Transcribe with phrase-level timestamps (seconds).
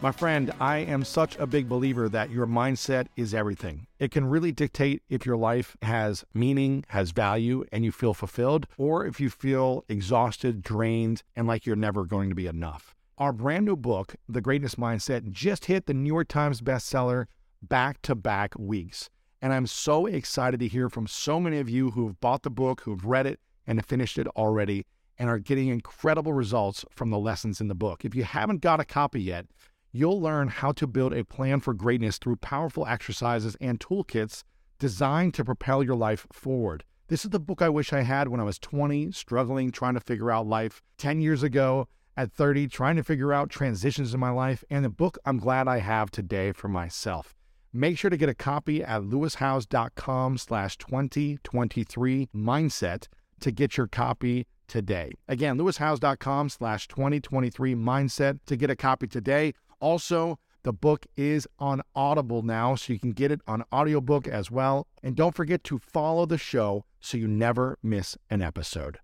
[0.00, 3.88] My friend, I am such a big believer that your mindset is everything.
[3.98, 8.68] It can really dictate if your life has meaning, has value, and you feel fulfilled,
[8.76, 12.94] or if you feel exhausted, drained, and like you're never going to be enough.
[13.18, 17.26] Our brand new book, The Greatness Mindset, just hit the New York Times bestseller
[17.60, 19.10] back to back weeks.
[19.42, 22.82] And I'm so excited to hear from so many of you who've bought the book,
[22.82, 24.86] who've read it, and finished it already,
[25.18, 28.04] and are getting incredible results from the lessons in the book.
[28.04, 29.46] If you haven't got a copy yet,
[29.92, 34.42] you'll learn how to build a plan for greatness through powerful exercises and toolkits
[34.78, 36.84] designed to propel your life forward.
[37.08, 40.00] This is the book I wish I had when I was 20, struggling, trying to
[40.00, 40.82] figure out life.
[40.98, 41.88] 10 years ago,
[42.18, 45.68] at 30, trying to figure out transitions in my life, and the book I'm glad
[45.68, 47.34] I have today for myself.
[47.72, 53.06] Make sure to get a copy at lewishowes.com slash 2023 mindset
[53.40, 55.12] to get your copy today.
[55.28, 59.52] Again, lewishowes.com slash 2023 mindset to get a copy today.
[59.80, 64.50] Also, the book is on Audible now, so you can get it on audiobook as
[64.50, 64.86] well.
[65.02, 68.98] And don't forget to follow the show so you never miss an episode.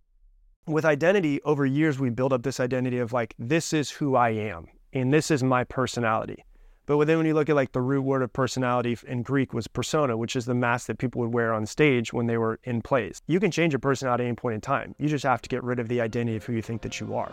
[0.66, 4.30] With identity, over years, we build up this identity of like, this is who I
[4.30, 6.44] am, and this is my personality.
[6.86, 9.66] But then when you look at like the root word of personality in Greek was
[9.66, 12.82] persona, which is the mask that people would wear on stage when they were in
[12.82, 13.22] plays.
[13.26, 14.94] You can change your personality at any point in time.
[14.98, 17.14] You just have to get rid of the identity of who you think that you
[17.14, 17.32] are.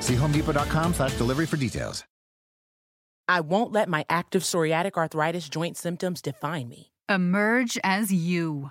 [0.00, 2.04] See homedepot.com slash delivery for details.
[3.28, 6.92] I won't let my active psoriatic arthritis joint symptoms define me.
[7.10, 8.70] Emerge as you.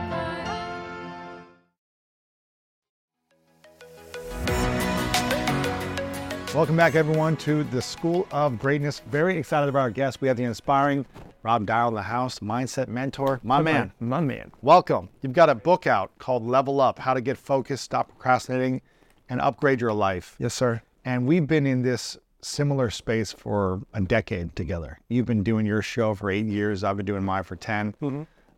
[6.53, 9.01] Welcome back, everyone, to the School of Greatness.
[9.09, 10.19] Very excited about our guest.
[10.19, 11.05] We have the inspiring
[11.43, 13.39] Rob Dial in the house, mindset mentor.
[13.41, 14.51] My man, My man.
[14.61, 15.07] welcome.
[15.21, 18.81] You've got a book out called Level Up How to Get Focused, Stop Procrastinating,
[19.29, 20.35] and Upgrade Your Life.
[20.39, 20.81] Yes, sir.
[21.05, 24.99] And we've been in this similar space for a decade together.
[25.07, 27.95] You've been doing your show for eight years, I've been doing mine for 10.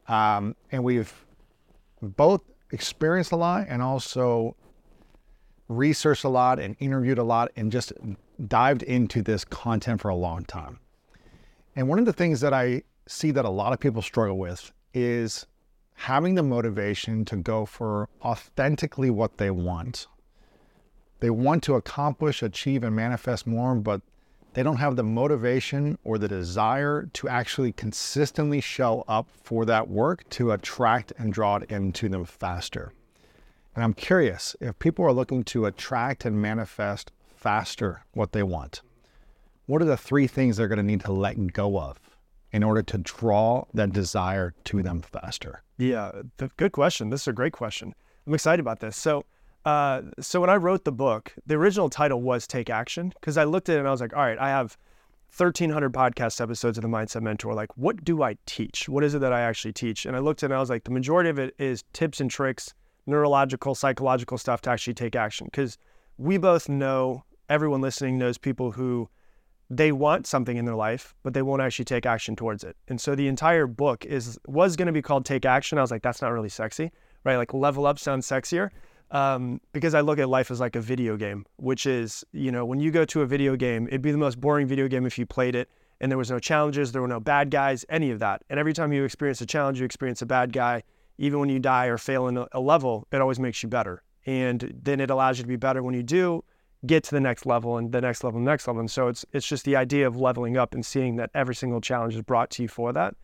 [0.08, 1.14] Um, and we've
[2.02, 2.42] both
[2.72, 4.56] experienced a lot and also
[5.68, 7.94] researched a lot and interviewed a lot and just
[8.48, 10.80] dived into this content for a long time.
[11.76, 14.72] And one of the things that I see that a lot of people struggle with
[14.94, 15.46] is
[15.96, 20.08] having the motivation to go for authentically what they want.
[21.20, 24.02] They want to accomplish, achieve, and manifest more, but
[24.54, 29.90] they don't have the motivation or the desire to actually consistently show up for that
[29.90, 32.92] work to attract and draw it into them faster.
[33.76, 38.82] And I'm curious if people are looking to attract and manifest faster what they want,
[39.66, 42.00] what are the three things they're going to need to let go of
[42.52, 45.64] in order to draw that desire to them faster?
[45.78, 47.10] Yeah, the, good question.
[47.10, 47.96] This is a great question.
[48.28, 48.96] I'm excited about this.
[48.96, 49.26] So,
[49.66, 53.46] uh, so when I wrote the book, the original title was Take Action because I
[53.46, 54.78] looked at it and I was like, all right, I have
[55.36, 57.56] 1,300 podcast episodes of the Mindset Mentor.
[57.56, 58.88] Like, what do I teach?
[58.88, 60.06] What is it that I actually teach?
[60.06, 62.22] And I looked at it and I was like, the majority of it is tips
[62.22, 65.48] and tricks, neurological, psychological stuff to actually take action.
[65.48, 65.78] Because
[66.18, 69.10] we both know, everyone listening knows people who
[69.70, 72.76] they want something in their life, but they won't actually take action towards it.
[72.88, 75.78] And so the entire book is was going to be called Take Action.
[75.78, 76.92] I was like, that's not really sexy,
[77.24, 77.38] right?
[77.38, 78.70] Like level up sounds sexier.
[79.12, 82.66] Um, because I look at life as like a video game, which is, you know,
[82.66, 85.20] when you go to a video game, it'd be the most boring video game if
[85.20, 85.70] you played it
[86.02, 88.44] and there was no challenges, there were no bad guys, any of that.
[88.50, 90.84] And every time you experience a challenge, you experience a bad guy.
[91.18, 94.04] Even when you die or fail in a, level, it always makes you better.
[94.26, 96.44] And then it allows you to be better when you do
[96.86, 98.80] get to the next level and the next level, and the next level.
[98.80, 101.82] And so it's it's just the idea of leveling up and seeing that every single
[101.82, 103.16] challenge is brought to you for that.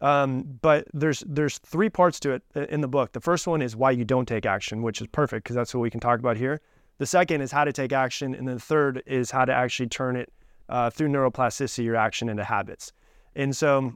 [0.00, 3.12] Um, but there's there's three parts to it in the book.
[3.12, 5.80] The first one is why you don't take action, which is perfect because that's what
[5.80, 6.60] we can talk about here.
[6.98, 9.88] The second is how to take action, and then the third is how to actually
[9.88, 10.32] turn it
[10.68, 12.92] uh, through neuroplasticity your action into habits.
[13.34, 13.94] And so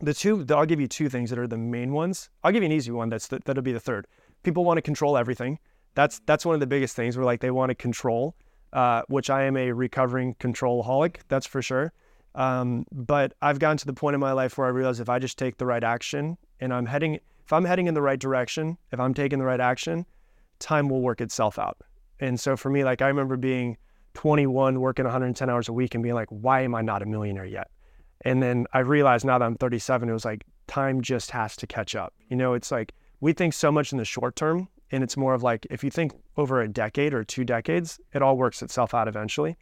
[0.00, 2.30] the two I'll give you two things that are the main ones.
[2.44, 3.08] I'll give you an easy one.
[3.08, 4.06] That's the, that'll be the third.
[4.42, 5.58] People want to control everything.
[5.94, 7.16] That's that's one of the biggest things.
[7.16, 8.34] Where like they want to control
[8.72, 11.92] uh, which I am a recovering controlaholic, that's for sure.
[12.34, 15.18] Um, but I've gotten to the point in my life where I realize if I
[15.18, 18.76] just take the right action and I'm heading, if I'm heading in the right direction,
[18.92, 20.06] if I'm taking the right action,
[20.58, 21.78] time will work itself out.
[22.20, 23.76] And so for me, like I remember being
[24.14, 27.44] 21, working 110 hours a week and being like, why am I not a millionaire
[27.44, 27.70] yet?
[28.22, 31.66] And then I realized now that I'm 37, it was like time just has to
[31.66, 32.14] catch up.
[32.28, 35.34] You know, it's like we think so much in the short term and it's more
[35.34, 38.94] of like if you think over a decade or two decades, it all works itself
[38.94, 39.56] out eventually.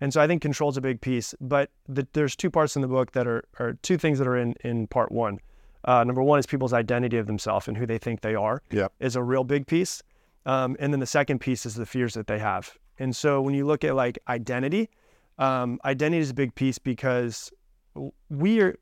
[0.00, 1.34] And so I think control is a big piece.
[1.40, 4.36] But the, there's two parts in the book that are, are two things that are
[4.36, 5.38] in, in part one.
[5.84, 8.92] Uh, number one is people's identity of themselves and who they think they are yep.
[9.00, 10.02] is a real big piece.
[10.46, 12.76] Um, and then the second piece is the fears that they have.
[12.98, 14.90] And so when you look at like identity,
[15.38, 17.52] um, identity is a big piece because
[18.28, 18.76] we are,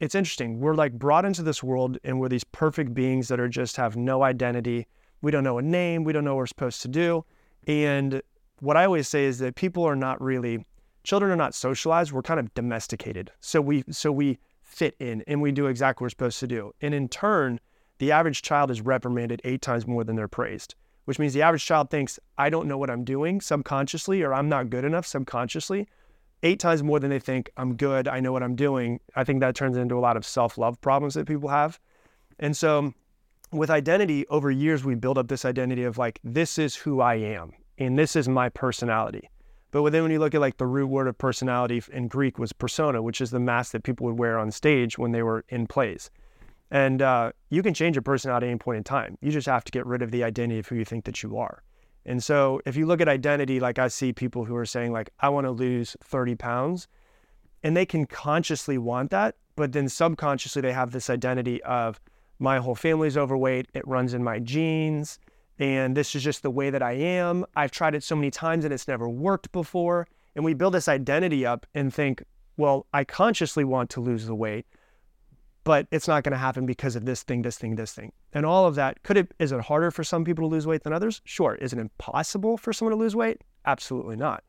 [0.00, 0.60] it's interesting.
[0.60, 3.96] We're like brought into this world and we're these perfect beings that are just have
[3.96, 4.86] no identity
[5.22, 6.04] we don't know a name.
[6.04, 7.24] We don't know what we're supposed to do.
[7.66, 8.20] And
[8.58, 10.66] what I always say is that people are not really,
[11.04, 12.12] children are not socialized.
[12.12, 13.30] We're kind of domesticated.
[13.40, 16.72] So we, so we fit in and we do exactly what we're supposed to do.
[16.80, 17.60] And in turn,
[17.98, 20.74] the average child is reprimanded eight times more than they're praised,
[21.04, 24.48] which means the average child thinks, I don't know what I'm doing subconsciously, or I'm
[24.48, 25.86] not good enough subconsciously,
[26.42, 29.00] eight times more than they think I'm good, I know what I'm doing.
[29.14, 31.78] I think that turns into a lot of self love problems that people have.
[32.38, 32.92] And so
[33.52, 37.14] with identity, over years, we build up this identity of like, this is who I
[37.14, 39.28] am and this is my personality.
[39.70, 42.52] But then when you look at like the root word of personality in Greek was
[42.52, 45.66] persona, which is the mask that people would wear on stage when they were in
[45.66, 46.10] plays.
[46.70, 49.16] And uh, you can change your personality at any point in time.
[49.20, 51.38] You just have to get rid of the identity of who you think that you
[51.38, 51.62] are.
[52.04, 55.10] And so if you look at identity, like I see people who are saying like,
[55.20, 56.88] I want to lose 30 pounds
[57.62, 62.00] and they can consciously want that, but then subconsciously they have this identity of,
[62.42, 63.68] my whole family's overweight.
[63.72, 65.20] It runs in my genes.
[65.60, 67.46] And this is just the way that I am.
[67.54, 70.08] I've tried it so many times and it's never worked before.
[70.34, 72.24] And we build this identity up and think,
[72.56, 74.66] well, I consciously want to lose the weight,
[75.64, 78.12] but it's not going to happen because of this thing, this thing, this thing.
[78.32, 80.82] And all of that, could it, is it harder for some people to lose weight
[80.82, 81.20] than others?
[81.24, 81.54] Sure.
[81.56, 83.42] Is it impossible for someone to lose weight?
[83.66, 84.42] Absolutely not.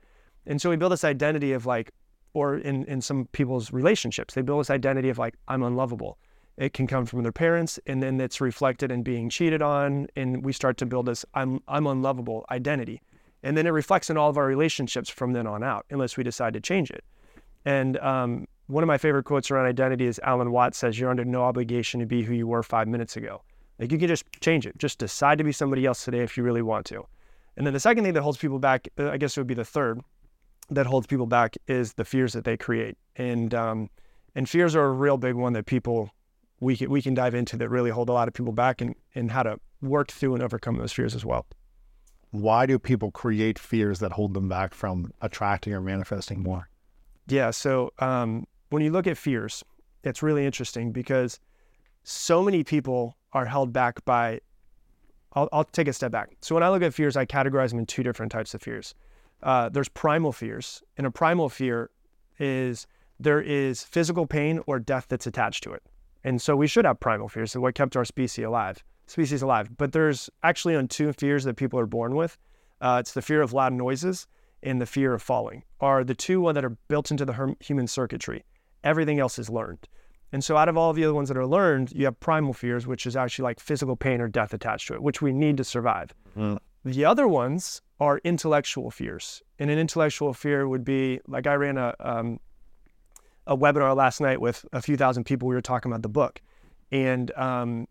[0.45, 1.91] And so we build this identity of like,
[2.33, 6.17] or in, in some people's relationships, they build this identity of like, I'm unlovable.
[6.57, 10.45] It can come from their parents, and then it's reflected in being cheated on, and
[10.45, 13.01] we start to build this "I'm I'm unlovable" identity,
[13.41, 16.23] and then it reflects in all of our relationships from then on out, unless we
[16.23, 17.03] decide to change it.
[17.65, 21.25] And um, one of my favorite quotes around identity is Alan Watts says, "You're under
[21.25, 23.41] no obligation to be who you were five minutes ago.
[23.79, 24.77] Like you can just change it.
[24.77, 27.05] Just decide to be somebody else today if you really want to."
[27.57, 29.53] And then the second thing that holds people back, uh, I guess it would be
[29.53, 30.01] the third,
[30.69, 32.97] that holds people back is the fears that they create.
[33.15, 33.89] And um,
[34.35, 36.09] and fears are a real big one that people
[36.59, 38.95] we can, we can dive into that really hold a lot of people back and,
[39.15, 41.45] and how to work through and overcome those fears as well.
[42.31, 46.69] Why do people create fears that hold them back from attracting or manifesting more?
[47.27, 47.51] Yeah.
[47.51, 49.63] So um, when you look at fears,
[50.03, 51.39] it's really interesting because
[52.03, 54.39] so many people are held back by.
[55.33, 56.31] I'll, I'll take a step back.
[56.41, 58.95] So when I look at fears, I categorize them in two different types of fears.
[59.43, 61.91] Uh, there's primal fears, and a primal fear
[62.39, 62.87] is
[63.19, 65.83] there is physical pain or death that's attached to it.
[66.23, 67.51] And so we should have primal fears.
[67.51, 68.83] So what kept our species alive?
[69.05, 69.69] Species alive.
[69.77, 72.39] But there's actually on two fears that people are born with.
[72.81, 74.25] Uh, it's the fear of loud noises
[74.63, 75.63] and the fear of falling.
[75.79, 78.43] Are the two that are built into the human circuitry.
[78.83, 79.87] Everything else is learned.
[80.33, 82.87] And so, out of all the other ones that are learned, you have primal fears,
[82.87, 85.63] which is actually like physical pain or death attached to it, which we need to
[85.63, 86.11] survive.
[86.35, 86.57] Mm.
[86.83, 89.43] The other ones are intellectual fears.
[89.59, 92.39] And an intellectual fear would be like I ran a, um,
[93.45, 95.47] a webinar last night with a few thousand people.
[95.47, 96.41] We were talking about the book.
[96.91, 97.87] And, um,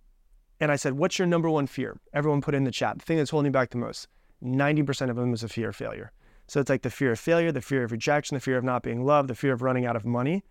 [0.58, 1.96] and I said, What's your number one fear?
[2.12, 2.98] Everyone put in the chat.
[2.98, 4.08] The thing that's holding you back the most
[4.44, 6.10] 90% of them is a fear of failure.
[6.48, 8.82] So it's like the fear of failure, the fear of rejection, the fear of not
[8.82, 10.42] being loved, the fear of running out of money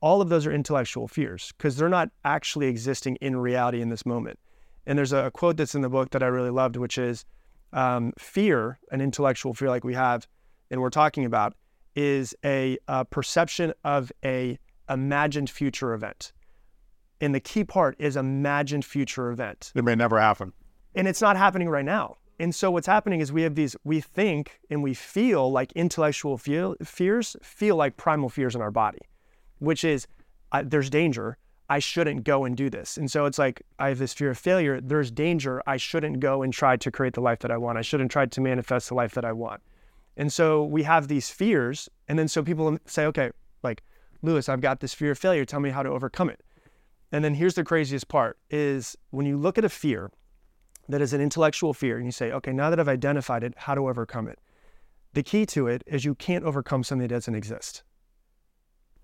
[0.00, 4.04] all of those are intellectual fears because they're not actually existing in reality in this
[4.04, 4.38] moment.
[4.86, 7.24] And there's a quote that's in the book that I really loved, which is
[7.72, 10.26] um, fear, an intellectual fear like we have
[10.70, 11.54] and we're talking about,
[11.94, 16.32] is a, a perception of a imagined future event.
[17.20, 19.72] And the key part is imagined future event.
[19.74, 20.52] It may never happen.
[20.94, 22.18] And it's not happening right now.
[22.38, 26.36] And so what's happening is we have these, we think and we feel like intellectual
[26.36, 28.98] fears feel like primal fears in our body
[29.58, 30.06] which is
[30.52, 31.38] uh, there's danger.
[31.68, 32.96] I shouldn't go and do this.
[32.96, 34.80] And so it's like I have this fear of failure.
[34.80, 35.62] There's danger.
[35.66, 37.76] I shouldn't go and try to create the life that I want.
[37.76, 39.60] I shouldn't try to manifest the life that I want.
[40.16, 41.88] And so we have these fears.
[42.08, 43.30] And then so people say, okay,
[43.62, 43.82] like,
[44.22, 45.44] Lewis, I've got this fear of failure.
[45.44, 46.40] Tell me how to overcome it.
[47.12, 50.10] And then here's the craziest part is when you look at a fear
[50.88, 53.74] that is an intellectual fear and you say, okay, now that I've identified it, how
[53.74, 54.38] to overcome it?
[55.14, 57.82] The key to it is you can't overcome something that doesn't exist.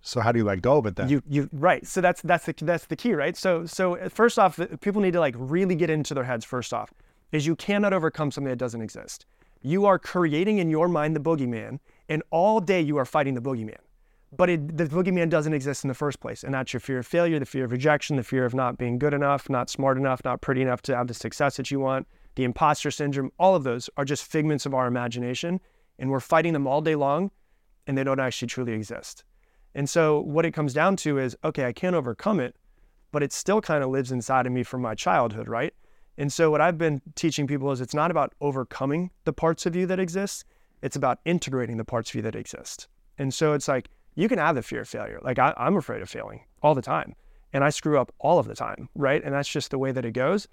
[0.02, 1.08] So how do you let go of it then?
[1.08, 1.86] You you right.
[1.86, 3.36] So that's that's the that's the key, right?
[3.36, 6.44] So so first off, people need to like really get into their heads.
[6.44, 6.92] First off,
[7.30, 9.26] is you cannot overcome something that doesn't exist.
[9.62, 11.78] You are creating in your mind the boogeyman,
[12.08, 13.78] and all day you are fighting the boogeyman.
[14.36, 17.06] But it, the boogeyman doesn't exist in the first place, and that's your fear of
[17.06, 20.24] failure, the fear of rejection, the fear of not being good enough, not smart enough,
[20.24, 23.30] not pretty enough to have the success that you want, the imposter syndrome.
[23.38, 25.60] All of those are just figments of our imagination,
[25.98, 27.30] and we're fighting them all day long,
[27.86, 29.22] and they don't actually truly exist.
[29.74, 32.56] And so what it comes down to is, okay, I can't overcome it,
[33.10, 35.74] but it still kind of lives inside of me from my childhood, right?
[36.18, 39.74] And so what I've been teaching people is it's not about overcoming the parts of
[39.74, 40.44] you that exist,
[40.82, 42.88] it's about integrating the parts of you that exist.
[43.18, 45.20] And so it's like you can have the fear of failure.
[45.22, 47.14] Like I, I'm afraid of failing all the time.
[47.54, 49.22] And I screw up all of the time, right?
[49.22, 50.48] And that's just the way that it goes.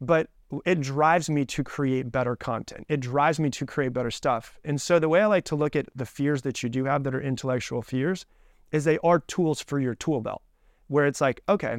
[0.00, 0.28] But
[0.64, 2.86] it drives me to create better content.
[2.88, 4.58] It drives me to create better stuff.
[4.64, 7.04] And so the way I like to look at the fears that you do have
[7.04, 8.24] that are intellectual fears
[8.72, 10.42] is they are tools for your tool belt
[10.88, 11.78] where it's like, okay,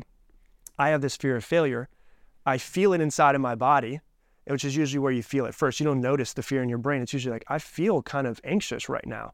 [0.77, 1.89] I have this fear of failure.
[2.45, 3.99] I feel it inside of my body,
[4.45, 5.79] which is usually where you feel it first.
[5.79, 7.01] You don't notice the fear in your brain.
[7.01, 9.33] It's usually like, I feel kind of anxious right now.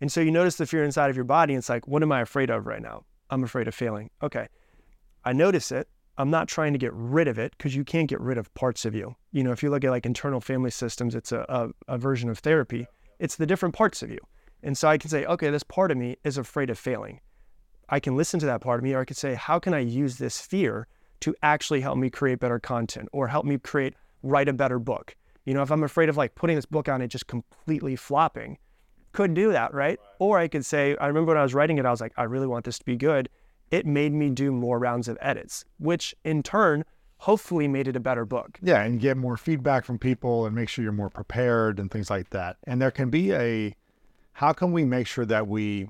[0.00, 1.54] And so you notice the fear inside of your body.
[1.54, 3.04] And it's like, what am I afraid of right now?
[3.30, 4.10] I'm afraid of failing.
[4.22, 4.46] Okay.
[5.24, 5.88] I notice it.
[6.18, 8.84] I'm not trying to get rid of it because you can't get rid of parts
[8.84, 9.14] of you.
[9.32, 12.30] You know, if you look at like internal family systems, it's a, a, a version
[12.30, 12.86] of therapy.
[13.18, 14.18] It's the different parts of you.
[14.66, 17.20] And so I can say, okay, this part of me is afraid of failing.
[17.88, 19.78] I can listen to that part of me, or I could say, how can I
[19.78, 20.88] use this fear
[21.20, 23.94] to actually help me create better content or help me create,
[24.24, 25.14] write a better book?
[25.44, 27.94] You know, if I'm afraid of like putting this book out and it just completely
[27.94, 28.58] flopping,
[29.12, 30.00] could do that, right?
[30.18, 32.24] Or I could say, I remember when I was writing it, I was like, I
[32.24, 33.28] really want this to be good.
[33.70, 36.84] It made me do more rounds of edits, which in turn
[37.18, 38.58] hopefully made it a better book.
[38.60, 42.10] Yeah, and get more feedback from people and make sure you're more prepared and things
[42.10, 42.56] like that.
[42.64, 43.76] And there can be a
[44.36, 45.88] how can we make sure that we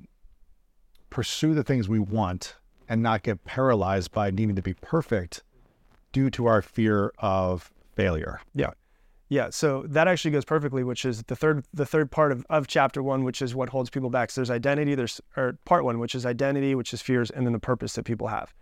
[1.11, 2.55] pursue the things we want
[2.89, 5.43] and not get paralyzed by needing to be perfect
[6.13, 8.41] due to our fear of failure?
[8.55, 8.71] Yeah.
[9.29, 12.69] Yeah, so that actually goes perfectly, which is the third the third part of, of
[12.69, 14.31] chapter one, which is what holds people back.
[14.31, 17.53] So there's identity, there's or part one, which is identity, which is fears, and then
[17.53, 18.55] the purpose that people have.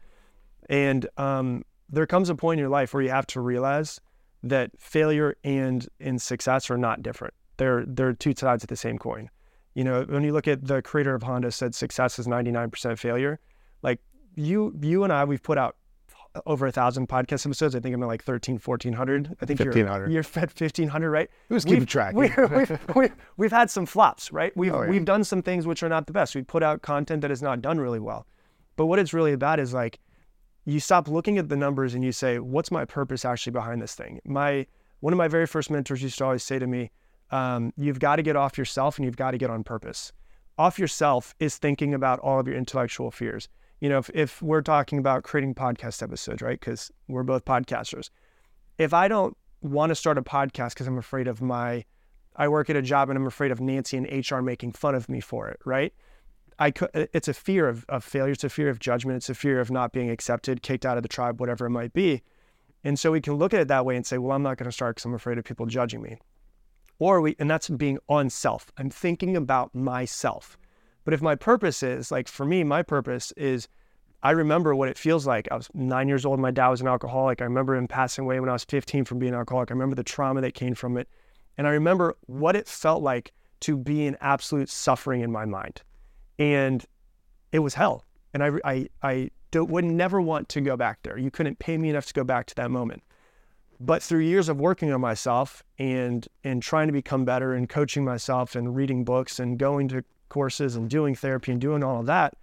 [0.70, 4.00] And um, there comes a point in your life where you have to realize
[4.42, 7.34] that failure and in success are not different.
[7.58, 9.28] They're they're two sides of the same coin.
[9.74, 13.40] You know, when you look at the creator of Honda said success is 99% failure.
[13.82, 14.00] Like
[14.36, 15.76] you, you and I, we've put out
[16.46, 17.74] over a thousand podcast episodes.
[17.74, 19.36] I think I'm at like 13, 1400.
[19.40, 20.04] I think 1500.
[20.04, 21.30] You're, you're at 1500, right?
[21.48, 22.14] Who's keeping track?
[22.14, 24.56] We, we've, we've, we've, had some flops, right?
[24.56, 24.90] We've, oh, yeah.
[24.90, 26.34] we've done some things which are not the best.
[26.34, 28.26] We put out content that is not done really well.
[28.76, 30.00] But what it's really about is like,
[30.64, 33.94] you stop looking at the numbers and you say, what's my purpose actually behind this
[33.94, 34.20] thing?
[34.24, 34.66] My,
[35.00, 36.90] one of my very first mentors used to always say to me,
[37.34, 40.12] um, you've got to get off yourself and you've got to get on purpose.
[40.56, 43.48] Off yourself is thinking about all of your intellectual fears.
[43.80, 46.58] You know, if, if we're talking about creating podcast episodes, right?
[46.58, 48.08] Because we're both podcasters.
[48.78, 51.84] If I don't want to start a podcast because I'm afraid of my,
[52.36, 55.08] I work at a job and I'm afraid of Nancy and HR making fun of
[55.08, 55.92] me for it, right?
[56.60, 58.32] I could, it's a fear of, of failure.
[58.32, 59.16] It's a fear of judgment.
[59.16, 61.92] It's a fear of not being accepted, kicked out of the tribe, whatever it might
[61.92, 62.22] be.
[62.84, 64.68] And so we can look at it that way and say, well, I'm not going
[64.68, 66.18] to start because I'm afraid of people judging me
[67.04, 70.56] or we and that's being on self i'm thinking about myself
[71.04, 73.68] but if my purpose is like for me my purpose is
[74.24, 75.46] I remember what it feels like.
[75.50, 76.40] I was nine years old.
[76.40, 77.42] My dad was an alcoholic.
[77.42, 79.70] I remember him passing away when I was 15 from being an alcoholic.
[79.70, 81.10] I remember the trauma that came from it.
[81.58, 85.82] And I remember what it felt like to be in absolute suffering in my mind.
[86.38, 86.82] And
[87.52, 88.06] it was hell.
[88.32, 91.18] And I, I, I would never want to go back there.
[91.18, 93.02] You couldn't pay me enough to go back to that moment.
[93.80, 98.04] But through years of working on myself and, and trying to become better and coaching
[98.04, 102.06] myself and reading books and going to courses and doing therapy and doing all of
[102.06, 102.34] that,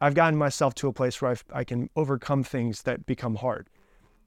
[0.00, 3.68] I've gotten myself to a place where I've, i can overcome things that become hard.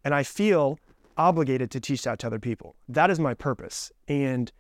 [0.06, 0.80] And I feel
[1.18, 2.76] obligated to teach that to other people.
[2.88, 3.92] That is my purpose.
[4.08, 4.52] And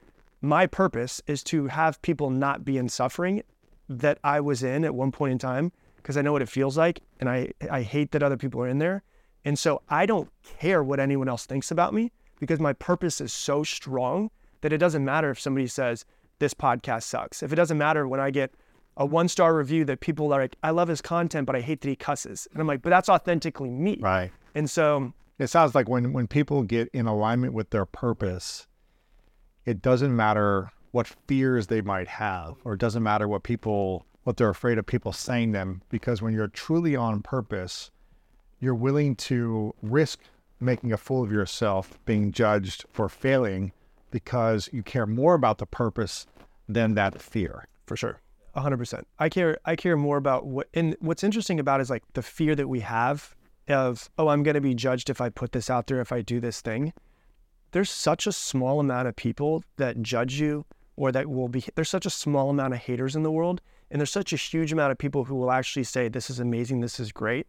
[0.41, 3.43] my purpose is to have people not be in suffering
[3.89, 6.77] that I was in at one point in time because I know what it feels
[6.77, 9.03] like and I, I hate that other people are in there.
[9.45, 13.31] And so I don't care what anyone else thinks about me because my purpose is
[13.31, 16.03] so strong that it doesn't matter if somebody says,
[16.39, 17.43] this podcast sucks.
[17.43, 18.51] If it doesn't matter when I get
[18.97, 21.81] a one star review that people are like, I love his content, but I hate
[21.81, 22.47] that he cusses.
[22.51, 23.99] And I'm like, but that's authentically me.
[24.01, 24.31] Right.
[24.55, 28.67] And so it sounds like when, when people get in alignment with their purpose,
[29.65, 34.37] it doesn't matter what fears they might have, or it doesn't matter what people, what
[34.37, 37.91] they're afraid of people saying them, because when you're truly on purpose,
[38.59, 40.19] you're willing to risk
[40.59, 43.71] making a fool of yourself, being judged for failing
[44.11, 46.25] because you care more about the purpose
[46.67, 47.67] than that fear.
[47.85, 48.21] For sure.
[48.55, 49.03] 100%.
[49.19, 52.55] I care I care more about what and what's interesting about is like the fear
[52.55, 53.35] that we have
[53.67, 56.21] of oh I'm going to be judged if I put this out there if I
[56.21, 56.93] do this thing.
[57.71, 61.89] There's such a small amount of people that judge you or that will be there's
[61.89, 63.59] such a small amount of haters in the world
[63.91, 66.79] and there's such a huge amount of people who will actually say this is amazing,
[66.79, 67.47] this is great.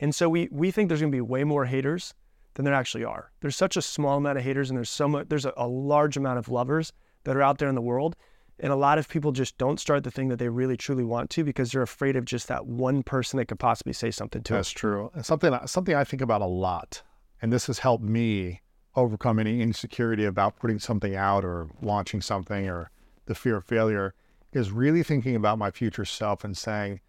[0.00, 2.14] And so we we think there's going to be way more haters
[2.54, 3.30] than there actually are.
[3.40, 5.28] There's such a small amount of haters, and there's so much.
[5.28, 6.92] There's a, a large amount of lovers
[7.24, 8.16] that are out there in the world,
[8.60, 11.30] and a lot of people just don't start the thing that they really truly want
[11.30, 14.52] to because they're afraid of just that one person that could possibly say something to
[14.52, 14.58] them.
[14.58, 14.78] That's them.
[14.78, 15.10] true.
[15.22, 17.02] something something I think about a lot,
[17.40, 18.60] and this has helped me
[18.96, 22.90] overcome any insecurity about putting something out or launching something or
[23.26, 24.14] the fear of failure
[24.52, 27.00] is really thinking about my future self and saying,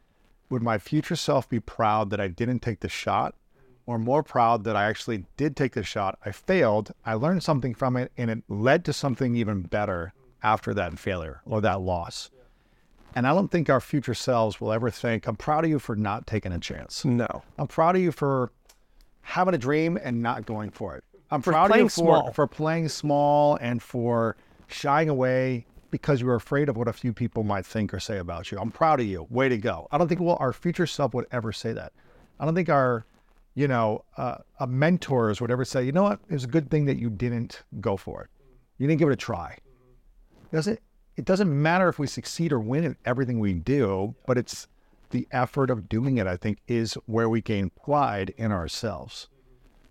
[0.50, 3.36] would my future self be proud that I didn't take the shot
[3.86, 6.18] or more proud that I actually did take the shot.
[6.26, 6.92] I failed.
[7.06, 11.42] I learned something from it, and it led to something even better after that failure
[11.46, 12.32] or that loss.
[13.16, 15.96] And I don't think our future selves will ever think, I'm proud of you for
[15.96, 17.06] not taking a chance.
[17.06, 17.44] No.
[17.58, 18.52] I'm proud of you for
[19.22, 21.04] having a dream and not going for it.
[21.32, 22.32] I'm for proud of you for, small.
[22.34, 24.36] for playing small and for
[24.68, 28.18] shying away because you were afraid of what a few people might think or say
[28.18, 28.60] about you.
[28.60, 29.28] I'm proud of you.
[29.30, 29.88] Way to go.
[29.92, 31.94] I don't think well, our future self would ever say that.
[32.40, 33.06] I don't think our
[33.56, 36.70] you know, uh, a mentors would ever say, you know what, it was a good
[36.70, 38.30] thing that you didn't go for it.
[38.78, 39.58] You didn't give it a try.
[40.52, 40.82] Does it?
[41.16, 44.68] It doesn't matter if we succeed or win at everything we do, but it's
[45.12, 46.28] the effort of doing it.
[46.28, 49.30] I think is where we gain pride in ourselves.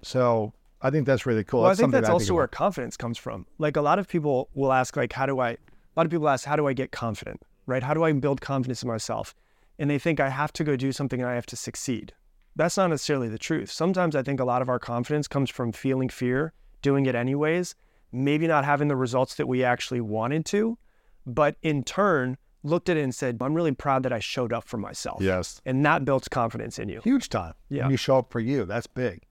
[0.02, 1.62] So I think that's really cool.
[1.62, 3.46] Well, that's I think that's I also think where confidence comes from.
[3.56, 5.56] Like a lot of people will ask, like, how do I?
[5.94, 7.42] A lot of people ask, how do I get confident?
[7.66, 7.82] Right?
[7.82, 9.34] How do I build confidence in myself?
[9.78, 12.12] And they think I have to go do something and I have to succeed
[12.56, 13.70] that's not necessarily the truth.
[13.70, 16.52] Sometimes I think a lot of our confidence comes from feeling fear,
[16.82, 17.74] doing it anyways,
[18.12, 20.78] maybe not having the results that we actually wanted to,
[21.26, 24.64] but in turn, looked at it and said, I'm really proud that I showed up
[24.64, 25.20] for myself.
[25.20, 25.60] Yes.
[25.66, 27.00] And that builds confidence in you.
[27.02, 27.54] Huge time.
[27.68, 27.82] Yeah.
[27.82, 29.22] When you show up for you, that's big.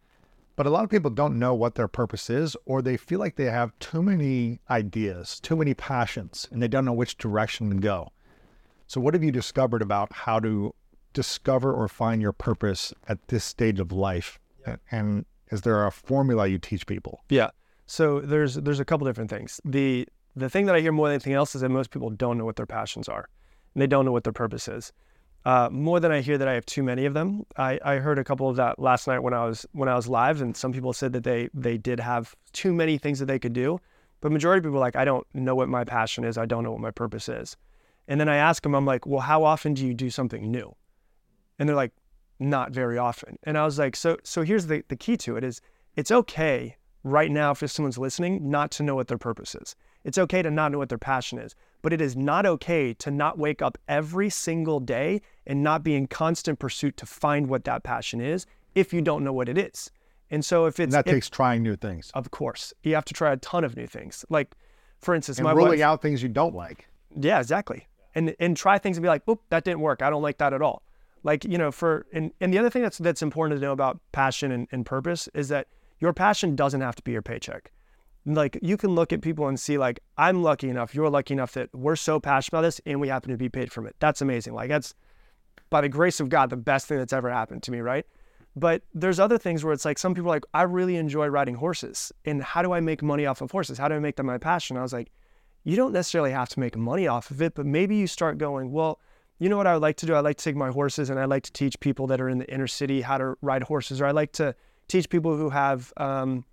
[0.56, 3.36] But a lot of people don't know what their purpose is, or they feel like
[3.36, 7.76] they have too many ideas, too many passions, and they don't know which direction to
[7.76, 8.10] go.
[8.86, 10.76] So, what have you discovered about how to
[11.14, 14.40] discover or find your purpose at this stage of life?
[14.68, 14.76] Yeah.
[14.92, 17.24] And is there a formula you teach people?
[17.30, 17.50] Yeah.
[17.86, 19.60] So there's there's a couple different things.
[19.66, 22.38] The the thing that I hear more than anything else is that most people don't
[22.38, 23.28] know what their passions are,
[23.74, 24.92] and they don't know what their purpose is.
[25.46, 27.46] Uh, more than I hear that I have too many of them.
[27.58, 30.08] I, I heard a couple of that last night when I was when I was
[30.08, 33.40] live, and some people said that they they did have too many things that they
[33.40, 33.80] could do,
[34.22, 36.38] but majority of people are like, I don't know what my passion is.
[36.38, 37.58] I don't know what my purpose is.
[38.08, 40.76] And then I ask them, I'm like, well, how often do you do something new?
[41.60, 41.92] And they're like,
[42.40, 43.38] not very often.
[43.44, 45.60] And I was like, so so here's the, the key to it is
[45.96, 49.76] it's okay right now if someone's listening not to know what their purpose is.
[50.04, 53.12] It's okay to not know what their passion is, but it is not okay to
[53.12, 57.64] not wake up every single day and not be in constant pursuit to find what
[57.66, 59.92] that passion is if you don't know what it is.
[60.30, 62.12] And so if it's and that if, takes trying new things.
[62.14, 62.74] Of course.
[62.84, 64.26] You have to try a ton of new things.
[64.30, 64.56] Like
[65.04, 66.88] for instance, and my ruling wife, out things you don't like.
[67.16, 67.88] Yeah, exactly.
[68.16, 70.02] And and try things and be like, "Oop, that didn't work.
[70.02, 70.82] I don't like that at all."
[71.24, 74.00] Like, you know, for and, and the other thing that's that's important to know about
[74.12, 75.68] passion and, and purpose is that
[76.00, 77.72] your passion doesn't have to be your paycheck.
[78.26, 81.54] Like you can look at people and see like I'm lucky enough, you're lucky enough
[81.54, 83.96] that we're so passionate about this and we happen to be paid from it.
[84.00, 84.54] That's amazing.
[84.54, 84.96] Like that's
[85.70, 88.06] by the grace of God, the best thing that's ever happened to me, right?
[88.56, 91.56] But there's other things where it's like some people are like, I really enjoy riding
[91.56, 92.12] horses.
[92.26, 93.78] And how do I make money off of horses?
[93.78, 94.78] How do I make them my passion?
[94.78, 95.12] I was like,
[95.64, 98.72] you don't necessarily have to make money off of it, but maybe you start going,
[98.72, 99.00] well,
[99.40, 100.14] you know what I would like to do?
[100.14, 102.38] I like to take my horses and I like to teach people that are in
[102.38, 104.56] the inner city how to ride horses, or I like to
[104.88, 106.46] teach people who have um,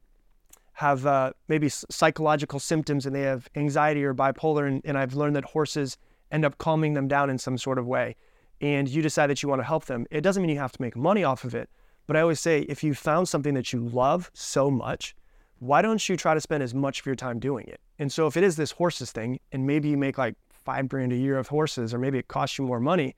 [0.72, 5.36] have uh, maybe psychological symptoms and they have anxiety or bipolar, and, and I've learned
[5.36, 5.98] that horses
[6.30, 8.16] end up calming them down in some sort of way.
[8.60, 10.06] And you decide that you want to help them.
[10.10, 11.68] It doesn't mean you have to make money off of it,
[12.06, 15.14] but I always say if you found something that you love so much,
[15.60, 17.80] why don't you try to spend as much of your time doing it?
[17.98, 21.12] And so if it is this horses thing, and maybe you make like five grand
[21.12, 23.16] a year of horses, or maybe it costs you more money,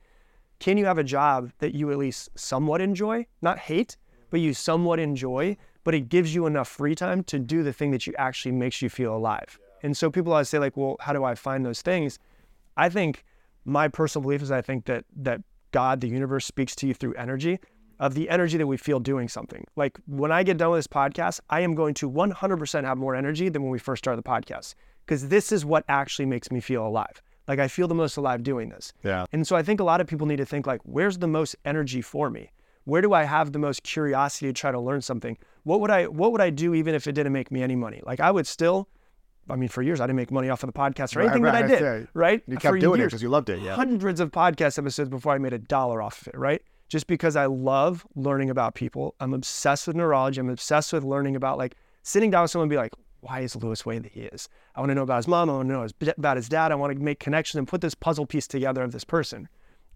[0.58, 3.96] can you have a job that you at least somewhat enjoy, not hate,
[4.30, 7.90] but you somewhat enjoy, but it gives you enough free time to do the thing
[7.90, 9.58] that you actually makes you feel alive.
[9.82, 12.18] And so people always say like, well, how do I find those things?
[12.76, 13.24] I think
[13.64, 15.40] my personal belief is I think that that
[15.72, 17.58] God, the universe, speaks to you through energy
[17.98, 19.64] of the energy that we feel doing something.
[19.76, 23.14] Like when I get done with this podcast, I am going to 100% have more
[23.14, 24.74] energy than when we first started the podcast
[25.06, 27.22] because this is what actually makes me feel alive.
[27.48, 28.92] Like I feel the most alive doing this.
[29.02, 29.26] Yeah.
[29.32, 31.56] And so I think a lot of people need to think like, where's the most
[31.64, 32.50] energy for me?
[32.84, 35.38] Where do I have the most curiosity to try to learn something?
[35.64, 38.02] What would I what would I do even if it didn't make me any money?
[38.04, 38.88] Like I would still
[39.50, 41.42] I mean, for years I didn't make money off of the podcast or Right, anything
[41.42, 41.80] right, that I did.
[41.80, 42.06] yeah.
[42.14, 42.42] Right?
[42.46, 43.60] You kept For doing it because you loved it.
[43.60, 43.74] Yeah.
[43.74, 46.62] Hundreds of podcast episodes before I made a dollar off of it, right?
[46.88, 49.14] Just because I love learning about people.
[49.18, 50.40] I'm obsessed with neurology.
[50.40, 53.54] I'm obsessed with learning about like sitting down with someone and be like, why is
[53.56, 54.48] Lewis the way that he is?
[54.74, 55.48] I want to know about his mom.
[55.48, 56.70] I want to know about his dad.
[56.72, 59.48] I want to make connections and put this puzzle piece together of this person.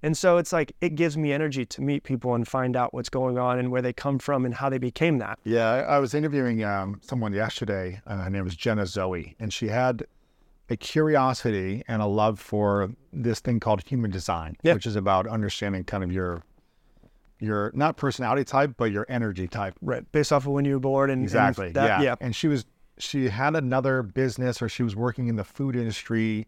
[0.07, 3.09] And so it's like it gives me energy to meet people and find out what's
[3.09, 5.41] going on and where they come from and how they became that.
[5.43, 8.01] Yeah, I I was interviewing um, someone yesterday.
[8.07, 10.07] Uh, her name was Jenna Zoe, and she had
[10.71, 14.75] a curiosity and a love for this thing called human design, Yeah.
[14.75, 16.45] which is about understanding kind of your
[17.41, 19.75] your not personality type, but your energy type.
[19.83, 20.05] Right.
[20.13, 21.73] Based off of when you were born and and Exactly.
[21.73, 22.15] that- yeah.
[22.21, 22.65] And she was
[22.99, 26.47] she had another business or she was working in the food industry,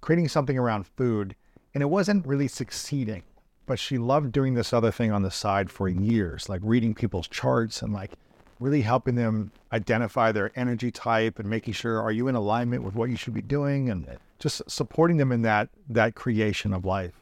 [0.00, 1.36] creating something around food,
[1.76, 3.22] and it wasn't really succeeding.
[3.66, 7.28] But she loved doing this other thing on the side for years, like reading people's
[7.28, 8.12] charts and like
[8.60, 12.94] really helping them identify their energy type and making sure are you in alignment with
[12.94, 14.08] what you should be doing and
[14.38, 17.12] just supporting them in that that creation of life.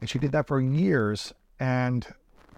[0.00, 2.04] And she did that for years and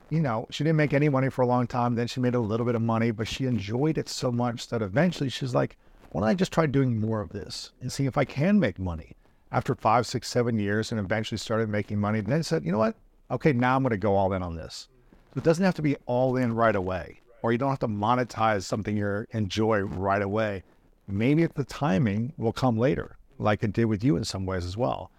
[0.09, 1.95] you know, she didn't make any money for a long time.
[1.95, 4.81] Then she made a little bit of money, but she enjoyed it so much that
[4.81, 5.77] eventually she's like,
[6.09, 8.79] why don't I just try doing more of this and see if I can make
[8.79, 9.15] money?
[9.51, 12.97] After five, six, seven years, and eventually started making money, then said, you know what?
[13.31, 14.89] Okay, now I'm going to go all in on this.
[15.33, 17.89] So it doesn't have to be all in right away, or you don't have to
[17.89, 20.65] monetize something you enjoy right away.
[21.07, 24.65] Maybe if the timing will come later, like it did with you in some ways
[24.65, 25.11] as well.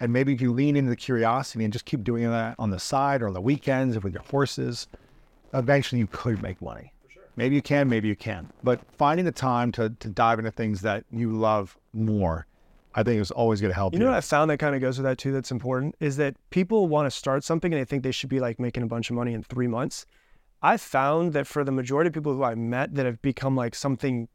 [0.00, 2.78] And maybe if you lean into the curiosity and just keep doing that on the
[2.78, 4.88] side or on the weekends with your horses,
[5.54, 6.92] eventually you could make money.
[7.36, 8.50] Maybe you can, maybe you can.
[8.62, 12.46] But finding the time to, to dive into things that you love more,
[12.94, 14.04] I think is always going to help You you.
[14.04, 16.36] know what I found that kind of goes with that too that's important is that
[16.50, 19.10] people want to start something and they think they should be like making a bunch
[19.10, 20.06] of money in three months.
[20.62, 23.74] I found that for the majority of people who I met that have become like
[23.74, 24.28] something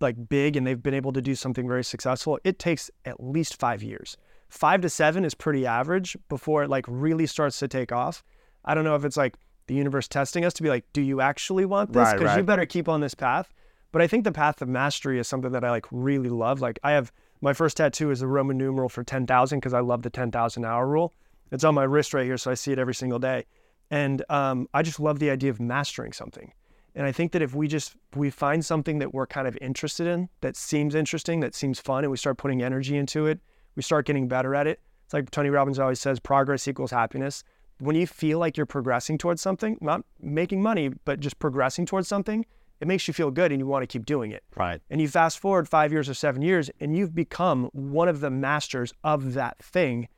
[0.00, 3.58] like big and they've been able to do something very successful, it takes at least
[3.58, 4.16] five years.
[4.48, 8.22] Five to seven is pretty average before it like really starts to take off.
[8.64, 9.36] I don't know if it's like
[9.68, 12.02] the universe testing us to be like, do you actually want this?
[12.02, 13.52] Right, Because you better keep on this path.
[13.92, 16.60] But I think the path of mastery is something that I like really love.
[16.60, 20.02] Like I have my first tattoo is the Roman numeral for 10,000 because I love
[20.02, 21.14] the 10,000 hour rule.
[21.50, 23.46] It's on my wrist right here, so I see it every single day.
[23.90, 26.52] And um, I just love the idea of mastering something.
[26.94, 30.06] And I think that if we just we find something that we're kind of interested
[30.06, 33.40] in, that seems interesting, that seems fun, and we start putting energy into it,
[33.76, 34.80] we start getting better at it.
[35.04, 37.42] It's like Tony Robbins always says, progress equals happiness.
[37.78, 42.08] When you feel like you're progressing towards something, not making money, but just progressing towards
[42.08, 42.44] something,
[42.80, 44.42] it makes you feel good and you want to keep doing it.
[44.56, 44.80] Right.
[44.90, 48.30] And you fast forward five years or seven years, and you've become one of the
[48.30, 50.08] masters of that thing.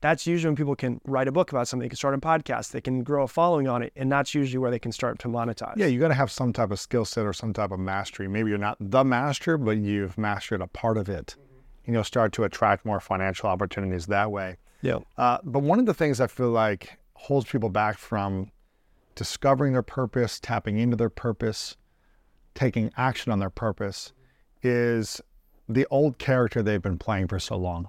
[0.00, 2.72] That's usually when people can write a book about something, they can start a podcast,
[2.72, 5.28] they can grow a following on it, and that's usually where they can start to
[5.28, 5.74] monetize.
[5.76, 8.26] Yeah, you got to have some type of skill set or some type of mastery.
[8.26, 11.36] Maybe you're not the master, but you've mastered a part of it.
[11.86, 14.56] And you'll start to attract more financial opportunities that way.
[14.82, 14.98] Yeah.
[15.16, 18.50] Uh, but one of the things I feel like holds people back from
[19.14, 21.76] discovering their purpose, tapping into their purpose,
[22.54, 24.12] taking action on their purpose
[24.62, 25.20] is
[25.68, 27.88] the old character they've been playing for so long.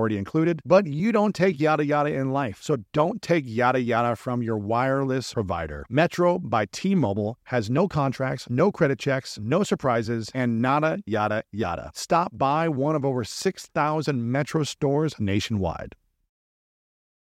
[0.09, 2.59] included, but you don't take yada yada in life.
[2.61, 5.85] So don't take yada yada from your wireless provider.
[5.89, 11.43] Metro by T Mobile has no contracts, no credit checks, no surprises, and nada yada
[11.51, 11.91] yada.
[11.93, 15.95] Stop by one of over 6,000 Metro stores nationwide.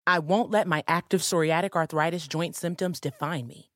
[0.05, 3.70] I won't let my active psoriatic arthritis joint symptoms define me.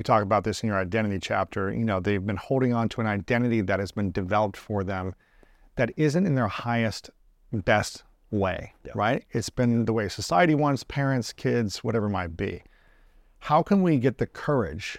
[0.00, 1.70] You talk about this in your identity chapter.
[1.70, 5.14] You know, they've been holding on to an identity that has been developed for them
[5.76, 7.10] that isn't in their highest,
[7.52, 8.92] best way, Yeah.
[8.94, 9.26] right?
[9.32, 12.62] It's been the way society wants, parents, kids, whatever it might be.
[13.40, 14.98] How can we get the courage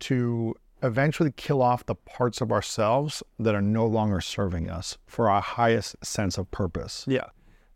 [0.00, 5.28] to eventually kill off the parts of ourselves that are no longer serving us for
[5.28, 7.04] our highest sense of purpose?
[7.08, 7.24] Yeah.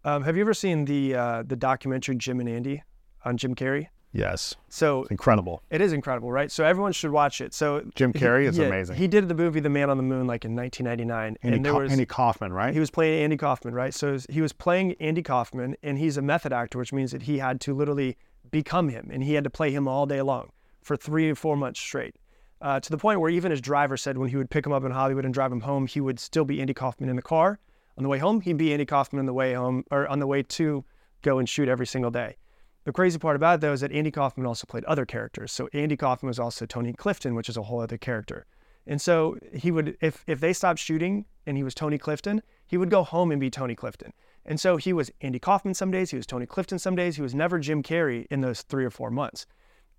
[0.05, 2.85] Um, have you ever seen the uh, the documentary Jim and Andy
[3.25, 3.89] on Jim Carrey?
[4.13, 4.57] Yes.
[4.69, 5.63] So It's incredible.
[5.71, 6.51] it is incredible, right?
[6.51, 7.55] So everyone should watch it.
[7.55, 8.97] So Jim he- Carrey is yeah, amazing.
[8.97, 11.75] He did the movie The Man on the Moon like in 1999, Andy, and there
[11.75, 12.75] was Andy Kaufman, right?
[12.75, 13.95] he was playing Andy Kaufman, right?
[13.95, 17.39] So he was playing Andy Kaufman, and he's a method actor, which means that he
[17.39, 18.17] had to literally
[18.51, 20.51] become him, and he had to play him all day long
[20.83, 22.17] for three or four months straight.
[22.61, 24.85] Uh, to the point where even his driver said when he would pick him up
[24.85, 27.59] in Hollywood and drive him home, he would still be Andy Kaufman in the car.
[27.97, 30.27] On the way home, he'd be Andy Kaufman on the way home or on the
[30.27, 30.85] way to
[31.23, 32.37] go and shoot every single day.
[32.85, 35.53] The crazy part about it though is that Andy Kaufman also played other characters.
[35.53, 38.47] So Andy Kaufman was also Tony Clifton, which is a whole other character.
[38.87, 42.77] And so he would, if if they stopped shooting and he was Tony Clifton, he
[42.77, 44.13] would go home and be Tony Clifton.
[44.47, 47.23] And so he was Andy Kaufman some days, he was Tony Clifton some days, he
[47.23, 49.45] was never Jim Carrey in those three or four months.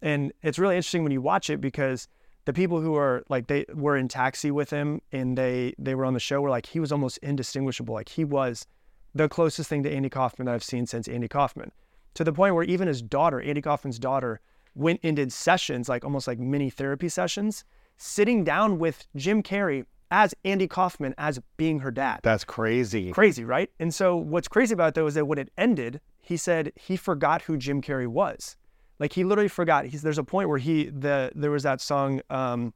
[0.02, 2.08] And it's really interesting when you watch it because
[2.46, 6.06] the people who are like they were in taxi with him and they they were
[6.06, 7.94] on the show were like he was almost indistinguishable.
[7.94, 8.66] Like he was
[9.14, 11.72] the closest thing to Andy Kaufman I've seen since Andy Kaufman.
[12.16, 14.42] To the point where even his daughter, Andy Kaufman's daughter,
[14.76, 17.64] went and did sessions, like almost like mini therapy sessions,
[17.98, 22.20] sitting down with Jim Carrey as Andy Kaufman as being her dad.
[22.24, 23.12] That's crazy.
[23.12, 23.70] Crazy, right?
[23.80, 26.98] And so what's crazy about it though is that when it ended, he said he
[26.98, 28.58] forgot who Jim Carrey was.
[29.00, 29.86] Like he literally forgot.
[29.86, 32.74] He's there's a point where he the there was that song, um,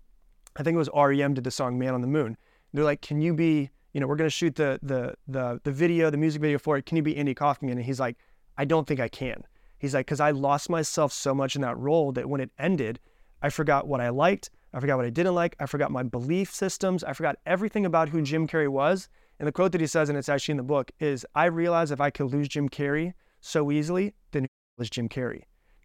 [0.55, 2.37] I think it was REM did the song Man on the Moon.
[2.73, 6.09] They're like, Can you be, you know, we're gonna shoot the the the the video,
[6.09, 6.85] the music video for it.
[6.85, 7.71] Can you be Andy Kaufman?
[7.71, 8.17] And he's like,
[8.57, 9.43] I don't think I can.
[9.77, 12.99] He's like, because I lost myself so much in that role that when it ended,
[13.41, 16.53] I forgot what I liked, I forgot what I didn't like, I forgot my belief
[16.53, 19.09] systems, I forgot everything about who Jim Carrey was.
[19.39, 21.91] And the quote that he says, and it's actually in the book, is I realized
[21.91, 25.43] if I could lose Jim Carrey so easily, then it was Jim Carrey.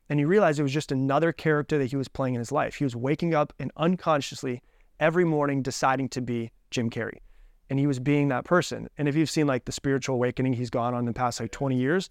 [0.09, 2.75] And he realized it was just another character that he was playing in his life.
[2.77, 4.63] He was waking up and unconsciously
[4.99, 7.19] every morning deciding to be Jim Carrey.
[7.69, 8.89] And he was being that person.
[8.99, 11.53] And if you've seen like the spiritual awakening he's gone on in the past like
[11.53, 12.11] 20 years,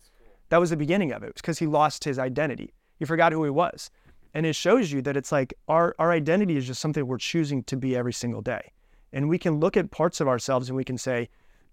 [0.50, 1.28] that was the beginning of it.
[1.28, 2.74] It was because he lost his identity.
[2.98, 3.90] He forgot who he was.
[4.34, 7.64] And it shows you that it's like our, our identity is just something we're choosing
[7.64, 8.72] to be every single day.
[9.12, 11.30] And we can look at parts of ourselves and we can say,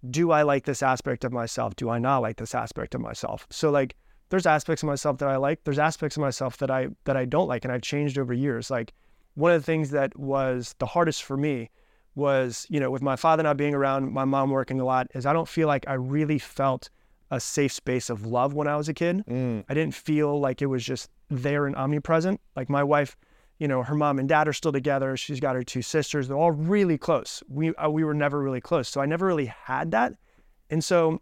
[0.09, 1.75] do I like this aspect of myself?
[1.75, 3.45] Do I not like this aspect of myself?
[3.49, 3.95] So like
[4.29, 7.25] there's aspects of myself that I like, there's aspects of myself that I that I
[7.25, 8.69] don't like and I've changed over years.
[8.71, 8.93] Like
[9.35, 11.69] one of the things that was the hardest for me
[12.15, 15.25] was, you know, with my father not being around, my mom working a lot, is
[15.25, 16.89] I don't feel like I really felt
[17.31, 19.23] a safe space of love when I was a kid.
[19.27, 19.65] Mm.
[19.67, 22.39] I didn't feel like it was just there and omnipresent.
[22.55, 23.17] Like my wife,
[23.59, 25.17] you know, her mom and dad are still together.
[25.17, 26.27] She's got her two sisters.
[26.27, 27.43] They're all really close.
[27.49, 30.13] We uh, we were never really close, so I never really had that.
[30.69, 31.21] And so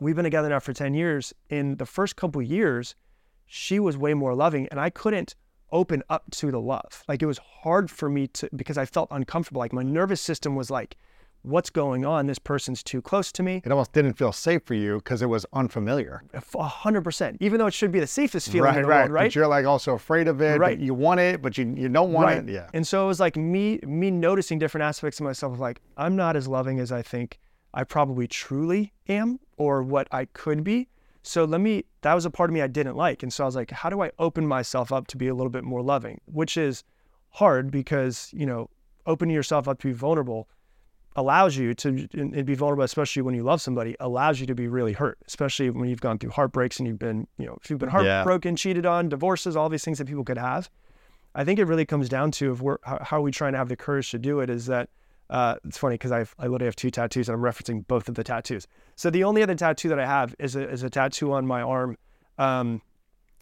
[0.00, 1.32] we've been together now for 10 years.
[1.48, 2.94] In the first couple years,
[3.46, 5.34] she was way more loving and I couldn't
[5.72, 7.02] open up to the love.
[7.08, 9.60] Like it was hard for me to because I felt uncomfortable.
[9.60, 10.96] Like my nervous system was like,
[11.46, 12.26] what's going on?
[12.26, 13.62] This person's too close to me.
[13.64, 16.22] It almost didn't feel safe for you because it was unfamiliar.
[16.34, 17.36] A hundred percent.
[17.40, 18.98] Even though it should be the safest feeling right, in the right.
[19.02, 19.26] world, right?
[19.26, 20.58] But you're like also afraid of it.
[20.58, 20.78] Right.
[20.78, 22.38] But you want it, but you you don't want right.
[22.38, 22.48] it.
[22.48, 22.68] Yeah.
[22.74, 26.16] And so it was like me me noticing different aspects of myself of like, I'm
[26.16, 27.38] not as loving as I think
[27.74, 30.88] I probably truly am or what I could be.
[31.22, 33.24] So let me, that was a part of me I didn't like.
[33.24, 35.50] And so I was like, how do I open myself up to be a little
[35.50, 36.20] bit more loving?
[36.26, 36.84] Which is
[37.30, 38.70] hard because, you know,
[39.06, 40.48] opening yourself up to be vulnerable
[41.16, 44.68] allows you to and be vulnerable, especially when you love somebody, allows you to be
[44.68, 47.78] really hurt, especially when you've gone through heartbreaks and you've been, you know, if you've
[47.78, 48.16] been Yeah.
[48.16, 50.70] heartbroken, cheated on, divorces, all these things that people could have.
[51.34, 53.68] I think it really comes down to if we're how, are we trying to have
[53.68, 54.88] the courage to do it is that
[55.28, 58.14] uh, it's funny because I I literally have two tattoos and I'm referencing both of
[58.14, 58.66] the tattoos.
[58.94, 61.62] So the only other tattoo that I have is a, is a tattoo on my
[61.62, 61.96] arm.
[62.38, 62.80] Um,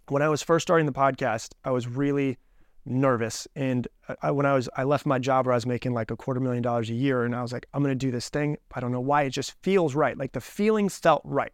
[0.08, 2.38] when I was first starting the podcast, I was really
[2.86, 3.88] nervous, and
[4.22, 6.40] I, when I was I left my job where I was making like a quarter
[6.40, 8.56] million dollars a year, and I was like, I'm gonna do this thing.
[8.74, 9.22] I don't know why.
[9.22, 10.16] It just feels right.
[10.16, 11.52] Like the feelings felt right,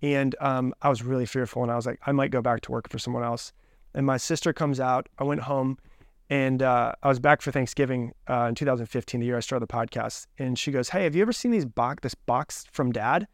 [0.00, 2.72] and um, I was really fearful, and I was like, I might go back to
[2.72, 3.52] work for someone else.
[3.94, 5.08] And my sister comes out.
[5.18, 5.76] I went home
[6.32, 9.70] and uh, I was back for Thanksgiving uh, in 2015, the year I started the
[9.70, 10.26] podcast.
[10.38, 13.28] And she goes, "Hey, have you ever seen these box this box from Dad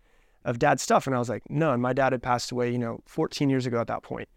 [0.44, 2.78] of Dad's stuff?" And I was like, "No." And my dad had passed away, you
[2.78, 4.28] know, 14 years ago at that point.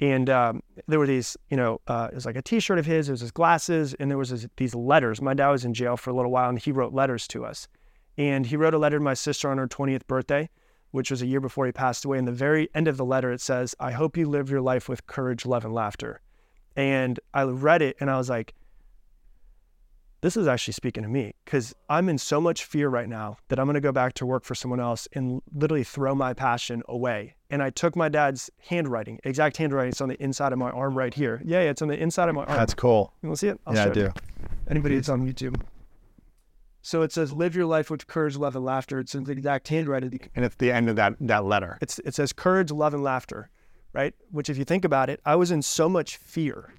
[0.00, 3.08] And um, there were these, you know, uh, it was like a T-shirt of his,
[3.08, 5.22] it was his glasses, and there was this, these letters.
[5.22, 7.68] My dad was in jail for a little while, and he wrote letters to us.
[8.18, 10.48] And he wrote a letter to my sister on her 20th birthday,
[10.90, 12.18] which was a year before he passed away.
[12.18, 14.88] And the very end of the letter, it says, "I hope you live your life
[14.88, 16.20] with courage, love, and laughter."
[16.76, 18.54] And I read it and I was like,
[20.24, 23.58] this is actually speaking to me because I'm in so much fear right now that
[23.60, 26.82] I'm going to go back to work for someone else and literally throw my passion
[26.88, 27.34] away.
[27.50, 29.90] And I took my dad's handwriting, exact handwriting.
[29.90, 31.42] It's on the inside of my arm right here.
[31.44, 32.56] Yeah, yeah it's on the inside of my arm.
[32.56, 33.12] That's cool.
[33.20, 33.60] You want to see it?
[33.66, 33.94] I'll yeah, I show it.
[33.94, 34.12] do.
[34.70, 35.60] Anybody that's on YouTube.
[36.80, 38.98] So it says, live your life with courage, love, and laughter.
[39.00, 40.18] It's in the exact handwriting.
[40.34, 41.76] And it's the end of that that letter.
[41.82, 43.50] It's, it says courage, love, and laughter,
[43.92, 44.14] right?
[44.30, 46.72] Which, if you think about it, I was in so much fear.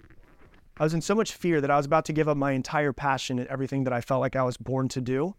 [0.78, 2.92] I was in so much fear that I was about to give up my entire
[2.92, 5.36] passion and everything that I felt like I was born to do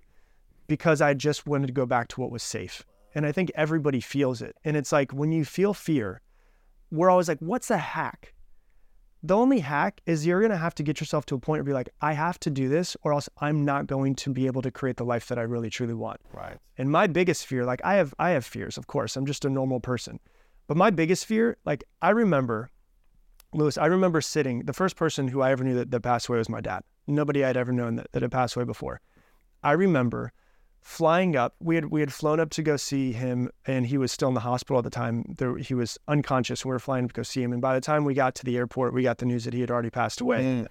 [0.67, 2.85] because I just wanted to go back to what was safe.
[3.15, 4.57] And I think everybody feels it.
[4.65, 6.23] And it's like when you feel fear,
[6.91, 8.33] we're always like, what's a hack?
[9.23, 11.71] The only hack is you're going to have to get yourself to a point where
[11.71, 14.63] you're like, I have to do this or else I'm not going to be able
[14.63, 16.21] to create the life that I really truly want.
[16.33, 16.57] Right.
[16.79, 19.17] And my biggest fear, like I have I have fears, of course.
[19.17, 20.21] I'm just a normal person.
[20.67, 22.71] But my biggest fear, like I remember
[23.53, 26.39] Lewis, I remember sitting, the first person who I ever knew that, that passed away
[26.39, 26.83] was my dad.
[27.07, 29.01] Nobody I'd ever known that, that had passed away before.
[29.63, 30.33] I remember
[30.87, 31.57] flying up.
[31.59, 34.35] We had we had flown up to go see him, and he was still in
[34.35, 35.35] the hospital at the time.
[35.37, 36.65] There, he was unconscious.
[36.65, 38.57] We were flying to go see him, and by the time we got to the
[38.57, 40.43] airport, we got the news that he had already passed away.
[40.43, 40.67] Mm.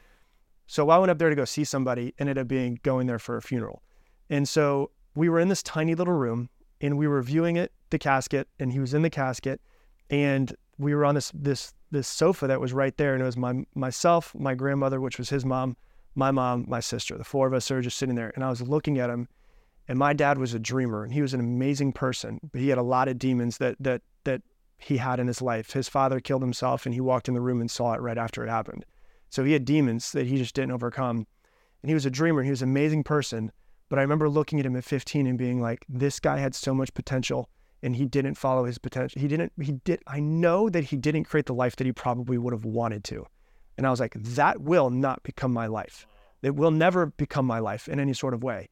[0.68, 3.36] So I went up there to go see somebody, ended up being going there for
[3.36, 3.84] a funeral,
[4.30, 8.00] and so we were in this tiny little room, and we were viewing it, the
[8.00, 9.60] casket, and he was in the casket,
[10.10, 13.38] and we were on this this this sofa that was right there, and it was
[13.38, 15.78] my myself, my grandmother, which was his mom,
[16.14, 17.18] my mom, my sister.
[17.18, 19.28] The four of us are just sitting there, and I was looking at him,
[19.88, 22.78] and my dad was a dreamer, and he was an amazing person, but he had
[22.78, 24.42] a lot of demons that that that
[24.78, 25.72] he had in his life.
[25.72, 28.44] His father killed himself, and he walked in the room and saw it right after
[28.44, 28.86] it happened.
[29.30, 31.26] So he had demons that he just didn't overcome,
[31.82, 32.42] and he was a dreamer.
[32.42, 33.52] And he was an amazing person,
[33.90, 36.74] but I remember looking at him at 15 and being like, this guy had so
[36.74, 37.50] much potential
[37.86, 39.22] and he didn't follow his potential.
[39.22, 42.38] He didn't, he did, I know that he didn't create the life that he probably
[42.40, 43.28] would have wanted to.
[43.78, 46.08] And I was like, that will not become my life.
[46.42, 48.70] It will never become my life in any sort of way.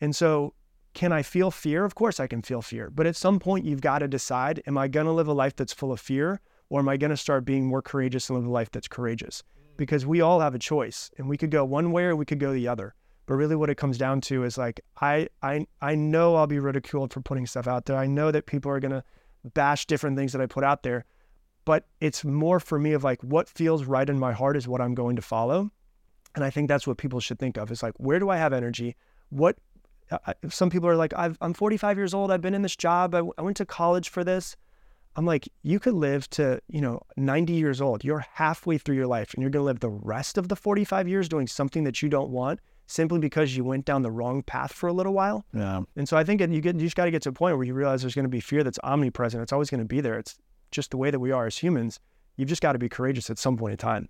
[0.00, 0.54] And so,
[0.92, 1.84] can I feel fear?
[1.84, 2.90] Of course, I can feel fear.
[2.90, 5.54] But at some point, you've got to decide am I going to live a life
[5.54, 8.46] that's full of fear or am I going to start being more courageous and live
[8.46, 9.44] a life that's courageous?
[9.76, 12.40] Because we all have a choice and we could go one way or we could
[12.40, 12.94] go the other.
[13.28, 16.58] But really, what it comes down to is like I I I know I'll be
[16.58, 17.98] ridiculed for putting stuff out there.
[17.98, 19.04] I know that people are gonna
[19.52, 21.04] bash different things that I put out there,
[21.66, 24.80] but it's more for me of like what feels right in my heart is what
[24.80, 25.70] I'm going to follow.
[26.34, 28.54] And I think that's what people should think of is like, where do I have
[28.54, 28.96] energy?
[29.28, 29.58] What
[30.48, 32.30] some people are like, i am 45 years old.
[32.30, 33.14] I've been in this job.
[33.14, 34.56] I, I went to college for this.
[35.16, 38.04] I'm like, you could live to, you know, 90 years old.
[38.04, 41.06] You're halfway through your life and you're going to live the rest of the 45
[41.06, 44.72] years doing something that you don't want simply because you went down the wrong path
[44.72, 45.44] for a little while.
[45.52, 45.82] Yeah.
[45.94, 47.66] And so I think you get, you just got to get to a point where
[47.66, 49.42] you realize there's going to be fear that's omnipresent.
[49.42, 50.18] It's always going to be there.
[50.18, 50.38] It's
[50.70, 52.00] just the way that we are as humans.
[52.36, 54.08] You've just got to be courageous at some point in time.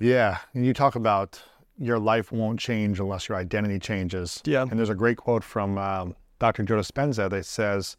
[0.00, 0.38] Yeah.
[0.52, 1.40] And you talk about
[1.78, 4.42] your life won't change unless your identity changes.
[4.44, 4.62] Yeah.
[4.62, 6.64] And there's a great quote from um, Dr.
[6.64, 7.96] Joe Dispenza that says,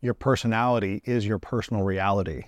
[0.00, 2.42] your personality is your personal reality.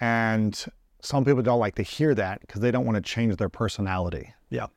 [0.00, 0.64] And
[1.02, 4.32] some people don't like to hear that because they don't want to change their personality.
[4.48, 4.68] Yeah.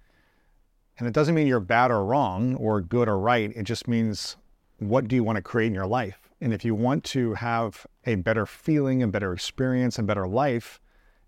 [0.97, 3.51] And it doesn't mean you're bad or wrong or good or right.
[3.55, 4.37] It just means
[4.79, 6.29] what do you want to create in your life?
[6.41, 10.79] And if you want to have a better feeling and better experience and better life,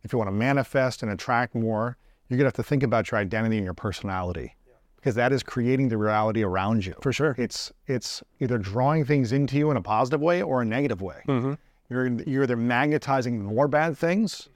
[0.04, 1.98] if you want to manifest and attract more,
[2.28, 4.56] you're going to have to think about your identity and your personality
[5.04, 6.96] because that is creating the reality around you.
[7.02, 7.36] For sure.
[7.38, 11.22] It's it's either drawing things into you in a positive way or a negative way.
[11.28, 11.54] Mm-hmm.
[11.90, 14.48] You're you're either magnetizing more bad things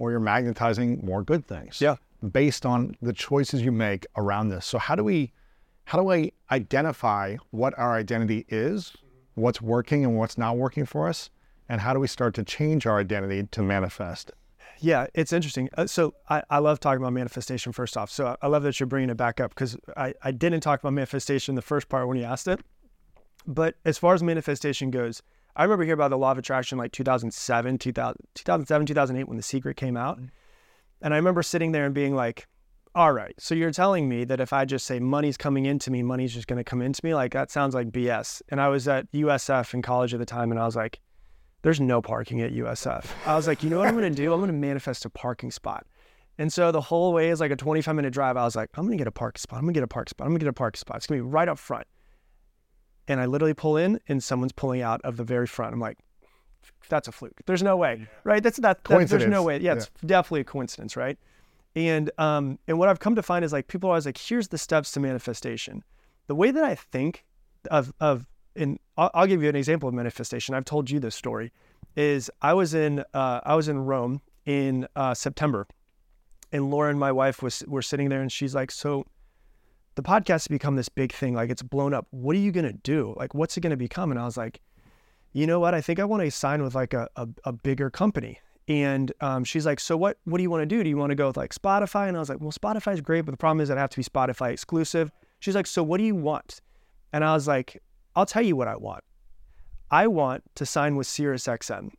[0.00, 1.80] or you're magnetizing more good things.
[1.80, 1.96] Yeah.
[2.30, 4.64] Based on the choices you make around this.
[4.66, 5.32] So how do we
[5.84, 8.96] how do we identify what our identity is,
[9.34, 11.30] what's working and what's not working for us,
[11.68, 14.30] and how do we start to change our identity to manifest?
[14.78, 15.68] Yeah, it's interesting.
[15.76, 18.10] Uh, so I, I love talking about manifestation first off.
[18.10, 20.92] So I love that you're bringing it back up because I, I didn't talk about
[20.92, 22.60] manifestation the first part when you asked it.
[23.46, 25.22] But as far as manifestation goes,
[25.54, 29.42] I remember hearing about the law of attraction like 2007, 2000, 2007, 2008 when The
[29.42, 30.16] Secret came out.
[30.16, 30.26] Mm-hmm.
[31.02, 32.46] And I remember sitting there and being like,
[32.94, 36.02] all right, so you're telling me that if I just say money's coming into me,
[36.02, 37.14] money's just going to come into me?
[37.14, 38.42] Like that sounds like BS.
[38.50, 41.00] And I was at USF in college at the time and I was like,
[41.62, 43.06] there's no parking at USF.
[43.24, 44.32] I was like, you know what I'm going to do?
[44.32, 45.86] I'm going to manifest a parking spot.
[46.38, 48.36] And so the whole way is like a 25 minute drive.
[48.36, 49.58] I was like, I'm going to get a park spot.
[49.58, 50.26] I'm going to get a park spot.
[50.26, 50.98] I'm going to get a park spot.
[50.98, 51.86] It's going to be right up front.
[53.08, 55.72] And I literally pull in and someone's pulling out of the very front.
[55.72, 55.98] I'm like,
[56.88, 57.40] that's a fluke.
[57.46, 58.42] There's no way, right?
[58.42, 59.58] That's not, that, there's no way.
[59.58, 60.06] Yeah, it's yeah.
[60.06, 61.18] definitely a coincidence, right?
[61.74, 64.48] And, um, and what I've come to find is like, people are always like, here's
[64.48, 65.82] the steps to manifestation.
[66.26, 67.24] The way that I think
[67.70, 70.54] of, of and I'll, I'll, give you an example of manifestation.
[70.54, 71.52] I've told you this story.
[71.96, 75.66] Is I was in uh, I was in Rome in uh, September,
[76.50, 79.04] and Lauren, my wife, was were sitting there, and she's like, "So,
[79.94, 81.34] the podcast has become this big thing.
[81.34, 82.06] Like it's blown up.
[82.10, 83.14] What are you gonna do?
[83.18, 84.60] Like, what's it gonna become?" And I was like,
[85.32, 85.74] "You know what?
[85.74, 89.44] I think I want to sign with like a a, a bigger company." And um,
[89.44, 90.18] she's like, "So what?
[90.24, 90.82] What do you want to do?
[90.82, 93.00] Do you want to go with like Spotify?" And I was like, "Well, Spotify is
[93.00, 95.10] great, but the problem is I have to be Spotify exclusive."
[95.40, 96.60] She's like, "So what do you want?"
[97.12, 97.82] And I was like,
[98.16, 99.04] I'll tell you what I want.
[99.90, 101.90] I want to sign with SiriusXM.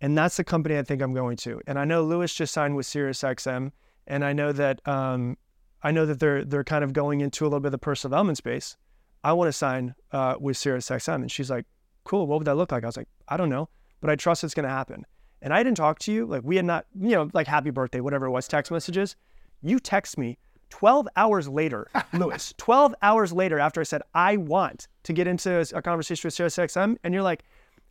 [0.00, 1.60] And that's the company I think I'm going to.
[1.66, 3.70] And I know Lewis just signed with SiriusXM.
[4.08, 5.38] And I know that um,
[5.82, 8.10] I know that they're they're kind of going into a little bit of the personal
[8.10, 8.76] development space.
[9.24, 11.14] I want to sign uh, with SiriusXM.
[11.14, 11.66] And she's like,
[12.04, 12.84] cool, what would that look like?
[12.84, 13.68] I was like, I don't know,
[14.00, 15.04] but I trust it's going to happen.
[15.40, 16.26] And I didn't talk to you.
[16.26, 19.16] Like we had not, you know, like happy birthday, whatever it was, text messages.
[19.62, 20.38] You text me
[20.70, 25.66] 12 hours later, Lewis, 12 hours later after I said, I want to get into
[25.74, 27.44] a conversation with SiriusXM, and you're like,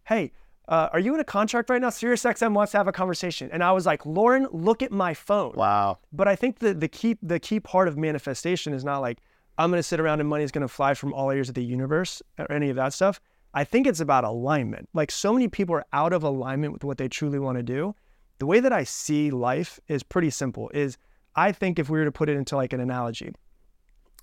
[0.05, 0.31] hey,
[0.67, 1.89] uh, are you in a contract right now?
[1.89, 3.49] SiriusXM wants to have a conversation.
[3.51, 5.53] And I was like, Lauren, look at my phone.
[5.55, 5.99] Wow.
[6.13, 9.19] But I think the, the key the key part of manifestation is not like,
[9.57, 11.55] I'm going to sit around and money is going to fly from all areas of
[11.55, 13.19] the universe or any of that stuff.
[13.53, 14.89] I think it's about alignment.
[14.93, 17.95] Like so many people are out of alignment with what they truly want to do.
[18.39, 20.97] The way that I see life is pretty simple is–
[21.35, 23.33] I think if we were to put it into like an analogy,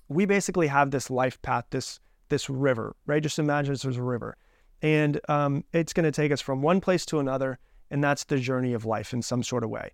[0.07, 1.99] we basically have this life path, this
[2.29, 3.23] this river, right?
[3.23, 4.37] Just imagine there's a river,
[4.81, 7.57] and um, it's going to take us from one place to another,
[7.89, 9.91] and that's the journey of life in some sort of way.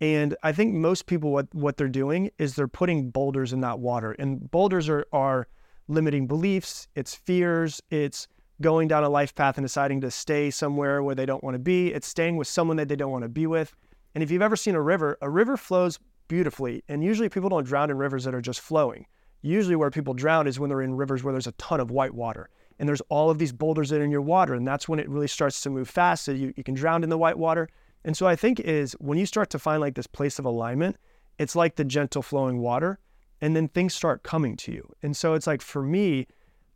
[0.00, 3.78] And I think most people what what they're doing is they're putting boulders in that
[3.78, 5.48] water, and boulders are are
[5.88, 8.26] limiting beliefs, it's fears, it's
[8.60, 11.58] going down a life path and deciding to stay somewhere where they don't want to
[11.58, 13.74] be, it's staying with someone that they don't want to be with.
[14.14, 15.98] And if you've ever seen a river, a river flows
[16.28, 16.82] beautifully.
[16.88, 19.06] And usually people don't drown in rivers that are just flowing.
[19.42, 22.14] Usually where people drown is when they're in rivers where there's a ton of white
[22.14, 22.48] water
[22.78, 24.54] and there's all of these boulders in your water.
[24.54, 26.24] And that's when it really starts to move fast.
[26.24, 27.68] So you, you can drown in the white water.
[28.04, 30.96] And so I think is when you start to find like this place of alignment,
[31.38, 32.98] it's like the gentle flowing water
[33.40, 34.90] and then things start coming to you.
[35.02, 36.26] And so it's like for me,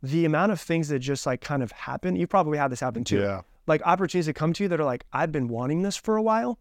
[0.03, 3.03] the amount of things that just like kind of happen, you probably had this happen
[3.03, 3.19] too.
[3.19, 3.41] Yeah.
[3.67, 6.21] Like opportunities that come to you that are like, I've been wanting this for a
[6.21, 6.59] while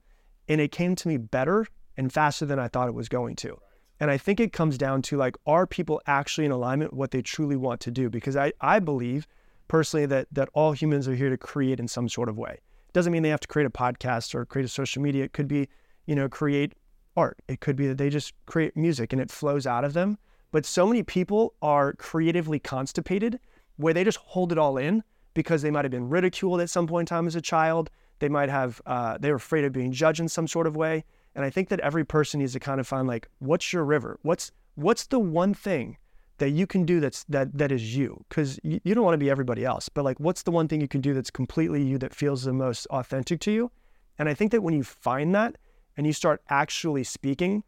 [0.49, 1.66] and it came to me better
[1.97, 3.59] and faster than I thought it was going to.
[3.99, 7.11] And I think it comes down to like, are people actually in alignment with what
[7.11, 8.09] they truly want to do?
[8.09, 9.26] Because I, I believe
[9.68, 12.59] personally that that all humans are here to create in some sort of way.
[12.93, 15.24] doesn't mean they have to create a podcast or create a social media.
[15.24, 15.68] It could be,
[16.07, 16.74] you know, create
[17.16, 17.38] art.
[17.47, 20.18] It could be that they just create music and it flows out of them.
[20.53, 23.38] But so many people are creatively constipated
[23.76, 25.03] where they just hold it all in
[25.34, 27.90] because they might have been ridiculed at some point in time as a child.
[28.18, 31.05] They might have, uh, they're afraid of being judged in some sort of way.
[31.34, 34.18] And I think that every person needs to kind of find like, what's your river?
[34.22, 35.96] What's, what's the one thing
[36.40, 39.18] that you can do that's that that is you because you, you, don't want to
[39.18, 41.98] be everybody else but like what's the one thing you can do that's completely you
[41.98, 43.70] that feels the most authentic to you
[44.18, 45.57] and i think that when you find that
[45.98, 47.62] and you start actually speaking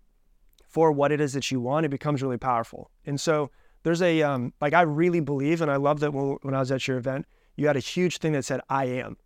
[0.73, 3.51] for what it is that you want it becomes really powerful and so
[3.85, 6.70] there's a um, like i really believe and i love that when, when i was
[6.70, 9.16] at your event you had a huge thing that said i am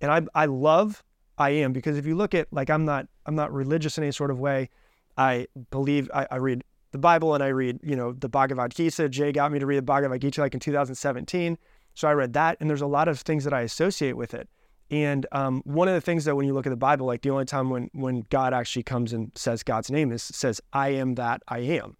[0.00, 1.04] and i i love
[1.38, 4.12] i am because if you look at like i'm not i'm not religious in any
[4.12, 4.68] sort of way
[5.16, 6.64] i believe i, I read
[6.96, 9.08] the Bible and I read, you know, the Bhagavad Gita.
[9.10, 11.58] Jay got me to read the Bhagavad Gita like in 2017.
[11.94, 14.48] So I read that, and there's a lot of things that I associate with it.
[14.90, 17.30] And um, one of the things that when you look at the Bible, like the
[17.30, 21.16] only time when when God actually comes and says God's name is says, "I am
[21.16, 21.96] that I am,"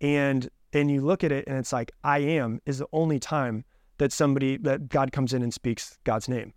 [0.00, 3.64] and and you look at it and it's like, "I am" is the only time
[3.98, 6.52] that somebody that God comes in and speaks God's name.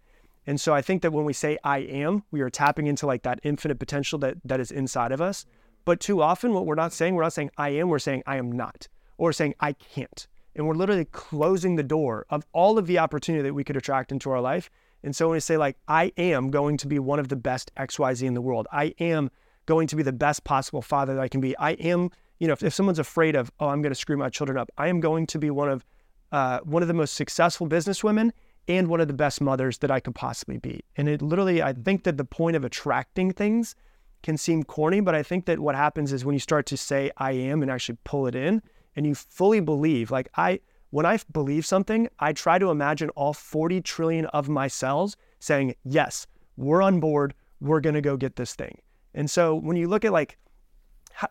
[0.48, 3.24] And so I think that when we say I am, we are tapping into like
[3.24, 5.46] that infinite potential that that is inside of us.
[5.86, 8.38] But too often, what we're not saying, we're not saying I am, we're saying I
[8.38, 10.28] am not, or saying I can't.
[10.56, 14.12] And we're literally closing the door of all of the opportunity that we could attract
[14.12, 14.72] into our life.
[15.04, 17.72] And so when we say, like, I am going to be one of the best
[17.78, 19.30] XYZ in the world, I am
[19.66, 22.54] going to be the best possible father that I can be, I am, you know,
[22.54, 25.00] if, if someone's afraid of, oh, I'm going to screw my children up, I am
[25.00, 25.86] going to be one of
[26.32, 28.32] uh, one of the most successful businesswomen
[28.68, 30.82] and one of the best mothers that I could possibly be.
[30.98, 33.76] And it literally, I think that the point of attracting things
[34.24, 37.12] can seem corny, but I think that what happens is when you start to say
[37.18, 38.62] I am and actually pull it in
[38.96, 40.60] and you fully believe, like I,
[40.90, 45.76] when I believe something, I try to imagine all 40 trillion of my cells saying,
[45.84, 47.34] yes, we're on board.
[47.60, 48.80] We're going to go get this thing.
[49.14, 50.38] And so when you look at like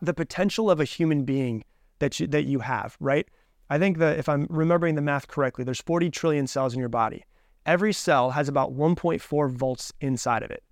[0.01, 1.63] the potential of a human being
[1.99, 3.27] that you, that you have, right?
[3.69, 6.89] I think that if I'm remembering the math correctly, there's 40 trillion cells in your
[6.89, 7.23] body.
[7.65, 10.63] Every cell has about 1.4 volts inside of it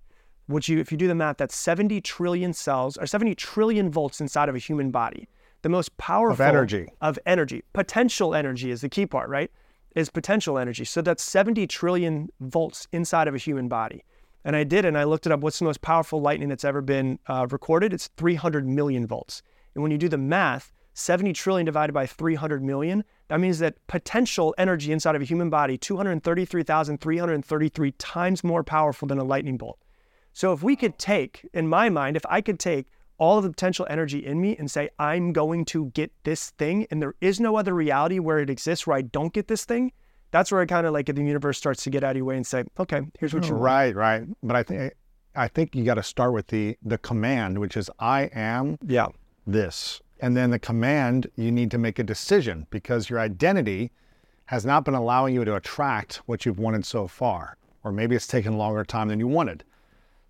[0.46, 4.20] which you, if you do the math, that's 70 trillion cells or 70 trillion volts
[4.20, 5.28] inside of a human body.
[5.62, 6.88] The most powerful of energy.
[7.00, 7.62] Of energy.
[7.72, 9.50] Potential energy is the key part, right?
[9.94, 10.84] Is potential energy.
[10.84, 14.04] So that's 70 trillion volts inside of a human body.
[14.44, 15.40] And I did, and I looked it up.
[15.40, 17.92] What's the most powerful lightning that's ever been uh, recorded?
[17.92, 19.42] It's 300 million volts.
[19.74, 23.84] And when you do the math, 70 trillion divided by 300 million, that means that
[23.86, 29.78] potential energy inside of a human body, 233,333 times more powerful than a lightning bolt.
[30.32, 32.86] So if we could take, in my mind, if I could take
[33.18, 36.86] all of the potential energy in me and say, I'm going to get this thing,
[36.90, 39.92] and there is no other reality where it exists where I don't get this thing,
[40.30, 42.36] that's where I kind of like the universe starts to get out of your way
[42.36, 43.64] and say, okay, here's what you want.
[43.64, 44.24] Right, right.
[44.42, 44.92] But I think
[45.34, 49.08] I think you got to start with the the command, which is I am yeah.
[49.46, 50.00] this.
[50.20, 53.92] And then the command, you need to make a decision because your identity
[54.46, 57.56] has not been allowing you to attract what you've wanted so far.
[57.84, 59.62] Or maybe it's taken longer time than you wanted.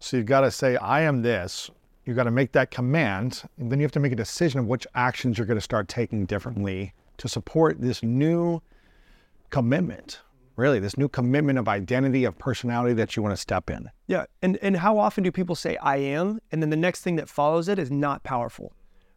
[0.01, 1.71] So you've got to say, I am this.
[2.07, 3.43] You've got to make that command.
[3.59, 5.89] And then you have to make a decision of which actions you're going to start
[5.89, 8.63] taking differently to support this new
[9.51, 10.21] commitment.
[10.55, 13.91] Really, this new commitment of identity, of personality that you want to step in.
[14.07, 14.25] Yeah.
[14.41, 16.41] And and how often do people say I am?
[16.51, 18.73] And then the next thing that follows it is not powerful.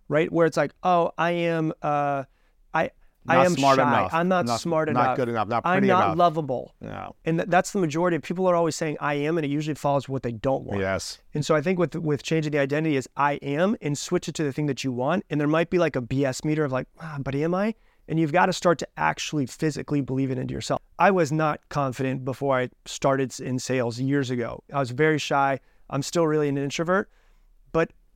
[0.10, 0.30] Right?
[0.30, 2.26] Where it's like, oh, I am uh
[2.74, 2.90] I
[3.26, 3.84] not I am smart shy.
[3.88, 4.14] enough.
[4.14, 5.06] I'm not, Not- smart enough.
[5.06, 5.98] not good enough, not pretty enough.
[5.98, 6.18] I'm not enough.
[6.18, 6.74] lovable.
[6.82, 7.10] Yeah.
[7.26, 9.76] And th- that's the majority of people are always saying I am, and it usually
[9.76, 10.80] follows what they don't want.
[10.80, 11.20] Yes.
[11.34, 14.36] And so I think with with changing the identity is I am and switch it
[14.36, 15.26] to the thing that you want.
[15.30, 17.76] And there might be like a BS meter of like, ah, but am I?
[18.08, 20.82] And you've got to start to actually physically believe it into yourself.
[20.98, 24.64] I was not confident before I started in sales years ago.
[24.74, 25.60] I was very shy.
[25.92, 27.10] I'm still really an introvert.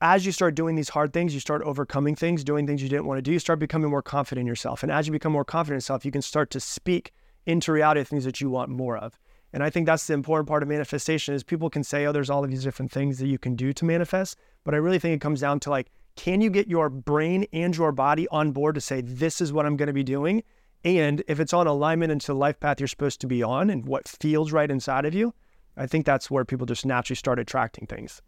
[0.06, 3.06] As you start doing these hard things, you start overcoming things, doing things you didn't
[3.06, 4.84] want to do, you start becoming more confident in yourself.
[4.84, 7.14] And as you become more confident in yourself, you can start to speak
[7.46, 9.18] into reality things that you want more of.
[9.54, 12.30] And I think that's the important part of manifestation is people can say, oh, there's
[12.30, 14.38] all of these different things that you can do to manifest.
[14.66, 17.74] But I really think it comes down to like, can you get your brain and
[17.74, 20.44] your body on board to say, this is what I'm going to be doing?
[20.84, 23.86] And if it's on alignment into the life path you're supposed to be on and
[23.86, 25.34] what feels right inside of you,
[25.78, 28.22] I think that's where people just naturally start attracting things.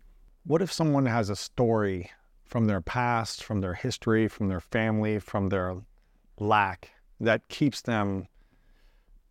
[0.47, 2.11] What if someone has a story
[2.43, 5.77] from their past, from their history, from their family, from their
[6.39, 8.27] lack that keeps them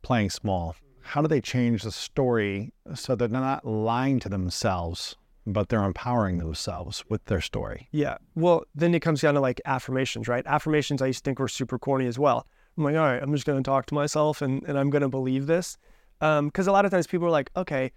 [0.02, 0.74] playing small?
[1.02, 5.14] How do they change the story so that they're not lying to themselves,
[5.46, 7.86] but they're empowering themselves with their story?
[7.92, 8.16] Yeah.
[8.34, 10.44] Well, then it comes down to like affirmations, right?
[10.46, 12.44] Affirmations I used to think were super corny as well.
[12.76, 15.02] I'm like, all right, I'm just going to talk to myself and, and I'm going
[15.02, 15.78] to believe this.
[16.20, 17.92] Um, because a lot of times people are like, okay,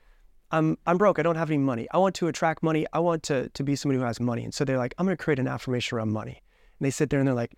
[0.51, 1.19] I'm I'm broke.
[1.19, 1.87] I don't have any money.
[1.91, 2.85] I want to attract money.
[2.93, 4.43] I want to to be somebody who has money.
[4.43, 6.41] And so they're like, I'm going to create an affirmation around money.
[6.79, 7.55] And they sit there and they're like,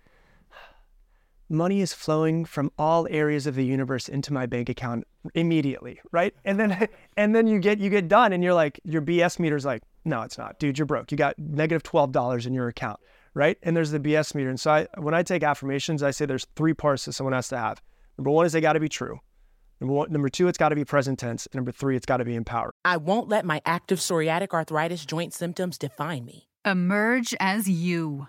[1.48, 6.34] money is flowing from all areas of the universe into my bank account immediately, right?
[6.44, 9.64] And then and then you get you get done and you're like your BS meter's
[9.64, 10.58] like, no, it's not.
[10.58, 11.10] Dude, you're broke.
[11.10, 12.98] You got negative $12 in your account,
[13.34, 13.58] right?
[13.62, 14.48] And there's the BS meter.
[14.48, 17.48] And so I, when I take affirmations, I say there's three parts that someone has
[17.48, 17.82] to have.
[18.16, 19.20] Number one is they got to be true.
[19.80, 21.46] Number one, number two, it's got to be present tense.
[21.46, 22.72] And number three, it's got to be empowered.
[22.84, 26.48] I won't let my active psoriatic arthritis joint symptoms define me.
[26.64, 28.28] Emerge as you.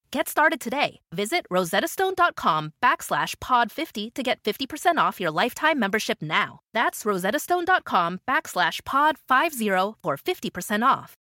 [0.11, 0.99] Get started today.
[1.13, 6.59] Visit rosettastone.com backslash pod50 to get 50% off your lifetime membership now.
[6.73, 11.15] That's rosettastone.com backslash pod50 for 50% off.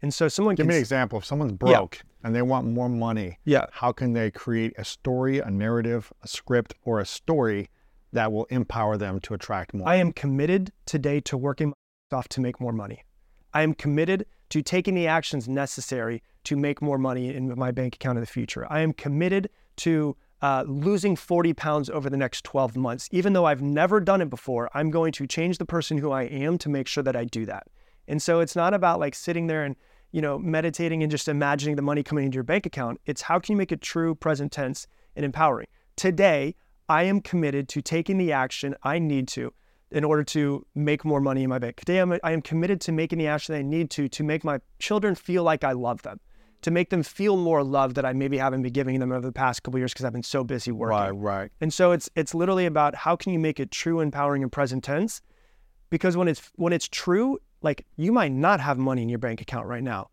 [0.00, 1.18] And so someone Give can me an example.
[1.18, 3.66] If someone's broke and they want more money, Yeah.
[3.70, 7.68] how can they create a story, a narrative, a script, or a story
[8.14, 9.86] that will empower them to attract more?
[9.86, 13.04] I am committed today to working my off to make more money.
[13.52, 17.96] I am committed to taking the actions necessary to make more money in my bank
[17.96, 18.66] account in the future.
[18.70, 23.06] I am committed to uh, losing 40 pounds over the next 12 months.
[23.12, 26.22] Even though I've never done it before, I'm going to change the person who I
[26.22, 27.66] am to make sure that I do that.
[28.06, 29.76] And so it's not about like sitting there and
[30.10, 32.98] you know meditating and just imagining the money coming into your bank account.
[33.04, 34.86] It's how can you make it true, present tense,
[35.16, 35.66] and empowering.
[35.96, 36.54] Today,
[36.88, 39.52] I am committed to taking the action I need to
[39.90, 41.76] in order to make more money in my bank.
[41.76, 44.60] Today, I'm, I am committed to making the action I need to to make my
[44.78, 46.20] children feel like I love them,
[46.62, 49.32] to make them feel more love that I maybe haven't been giving them over the
[49.32, 50.96] past couple years because I've been so busy working.
[50.96, 51.52] right, right.
[51.60, 54.84] And so it's it's literally about how can you make it true, empowering, and present
[54.84, 55.20] tense.
[55.90, 59.40] Because when it's when it's true, like you might not have money in your bank
[59.40, 60.10] account right now,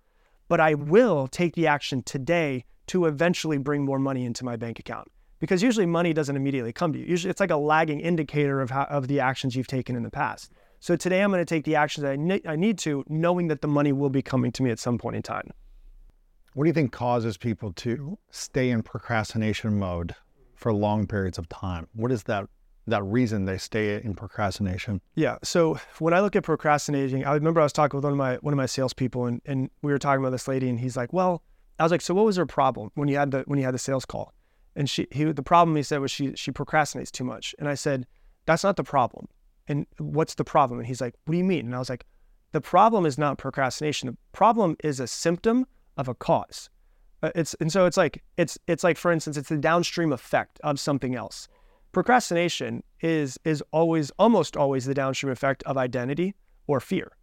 [0.47, 4.79] but I will take the action today to eventually bring more money into my bank
[4.79, 5.07] account.
[5.39, 7.05] Because usually money doesn't immediately come to you.
[7.05, 10.11] Usually it's like a lagging indicator of how of the actions you've taken in the
[10.11, 10.51] past.
[10.79, 13.47] So today I'm going to take the actions that I, ne- I need to, knowing
[13.47, 15.51] that the money will be coming to me at some point in time.
[16.55, 20.15] What do you think causes people to stay in procrastination mode
[20.55, 21.87] for long periods of time?
[21.93, 22.47] What is that
[22.87, 25.01] that reason they stay in procrastination?
[25.15, 25.37] Yeah.
[25.43, 28.35] So when I look at procrastinating, I remember I was talking with one of my
[28.35, 31.11] one of my salespeople, and and we were talking about this lady, and he's like,
[31.11, 31.43] "Well,"
[31.77, 33.73] I was like, "So what was her problem when you had the when you had
[33.73, 34.33] the sales call?"
[34.77, 37.75] And she he the problem he said was she she procrastinates too much, and I
[37.75, 38.07] said,
[38.45, 39.27] "That's not the problem."
[39.67, 40.79] And what's the problem?
[40.79, 42.05] And he's like, "What do you mean?" And I was like,
[42.53, 44.07] "The problem is not procrastination.
[44.07, 45.65] The problem is a symptom
[45.97, 46.69] of a cause."
[47.23, 50.59] Uh, It's and so it's like it's it's like for instance, it's the downstream effect
[50.63, 51.47] of something else.
[51.91, 56.35] Procrastination is is always almost always the downstream effect of identity
[56.67, 57.17] or fear.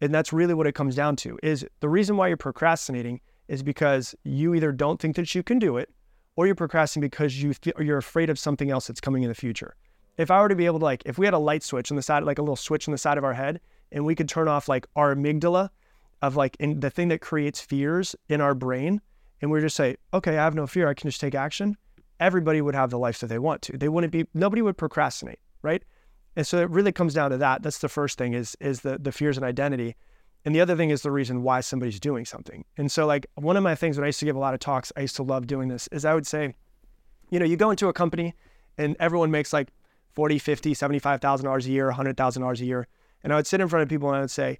[0.00, 3.62] And that's really what it comes down to is the reason why you're procrastinating is
[3.62, 5.88] because you either don't think that you can do it
[6.34, 9.34] or you're procrastinating because you or you're afraid of something else that's coming in the
[9.34, 9.76] future.
[10.18, 11.96] If i were to be able to like if we had a light switch on
[11.96, 13.60] the side like a little switch on the side of our head
[13.92, 15.70] and we could turn off like our amygdala
[16.22, 19.00] of like in the thing that creates fears in our brain
[19.40, 21.76] and we just say okay i have no fear i can just take action
[22.22, 23.76] everybody would have the life that they want to.
[23.76, 25.82] They wouldn't be nobody would procrastinate, right?
[26.36, 27.62] And so it really comes down to that.
[27.62, 29.96] That's the first thing is is the the fears and identity.
[30.44, 32.64] And the other thing is the reason why somebody's doing something.
[32.76, 34.60] And so like one of my things when I used to give a lot of
[34.60, 36.54] talks, I used to love doing this, is I would say,
[37.30, 38.34] you know, you go into a company
[38.76, 39.68] and everyone makes like
[40.14, 42.88] 40, 50, 75,000 dollars a year, 100,000 dollars a year.
[43.22, 44.58] And I would sit in front of people and I would say,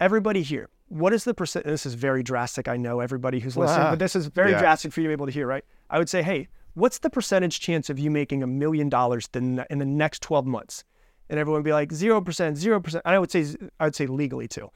[0.00, 1.64] everybody here, what is the percent?
[1.64, 2.68] This is very drastic.
[2.68, 4.58] I know everybody who's listening, but this is very Yeah.
[4.60, 5.64] drastic for you to be able to hear, right?
[5.88, 9.56] I would say, hey, what's the percentage chance of you making a million dollars in
[9.56, 10.84] the next 12 months?
[11.30, 13.02] and everyone would be like zero percent, zero percent.
[13.06, 13.46] I would say
[13.78, 14.68] I would say legally too.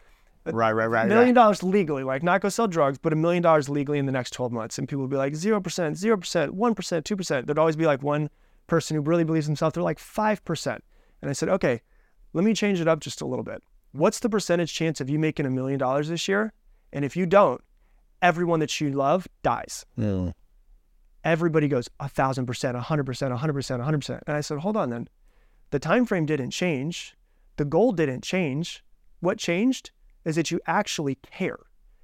[0.46, 1.06] Right, right, right.
[1.06, 4.06] A million dollars legally, like not go sell drugs, but a million dollars legally in
[4.06, 4.78] the next 12 months.
[4.78, 7.46] And people would be like 0%, 0%, 1%, 2%.
[7.46, 8.30] There'd always be like one
[8.66, 9.72] person who really believes himself.
[9.72, 10.78] They're like 5%.
[11.22, 11.80] And I said, okay,
[12.34, 13.62] let me change it up just a little bit.
[13.94, 16.52] What's the percentage chance of you making a million dollars this year?
[16.92, 17.60] And if you don't,
[18.20, 19.86] everyone that you love dies.
[19.96, 20.32] Mm.
[21.22, 24.24] Everybody goes a thousand percent, a hundred percent, a hundred percent, a hundred percent.
[24.26, 25.08] And I said, hold on then.
[25.70, 27.14] The time frame didn't change.
[27.56, 28.82] The goal didn't change.
[29.20, 29.92] What changed
[30.24, 31.60] is that you actually care.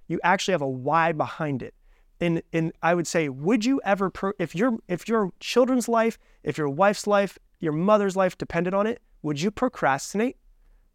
[0.07, 1.75] You actually have a why behind it.
[2.21, 6.19] And and I would say, would you ever pro- if your if your children's life,
[6.45, 10.37] if your wife's life, your mother's life depended on it, would you procrastinate?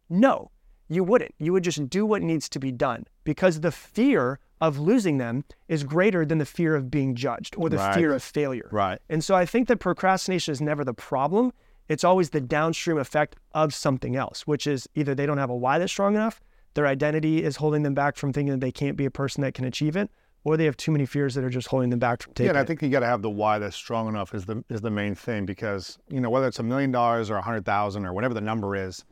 [0.08, 0.50] No,
[0.88, 1.34] you wouldn't.
[1.38, 5.44] You would just do what needs to be done because the fear of losing them
[5.68, 7.94] is greater than the fear of being judged or the Right.
[7.94, 8.68] fear of failure.
[8.72, 8.98] Right.
[9.10, 11.52] And so I think that procrastination is never the problem.
[11.88, 15.56] It's always the downstream effect of something else, which is either they don't have a
[15.56, 16.40] why that's strong enough,
[16.74, 19.54] their identity is holding them back from thinking that they can't be a person that
[19.54, 20.10] can achieve it,
[20.44, 22.48] or they have too many fears that are just holding them back from Yeah, taking
[22.50, 24.80] and I think you got to have the why that's strong enough is the is
[24.80, 28.04] the main thing because you know whether it's a million dollars or a hundred thousand
[28.06, 29.04] or whatever the number is,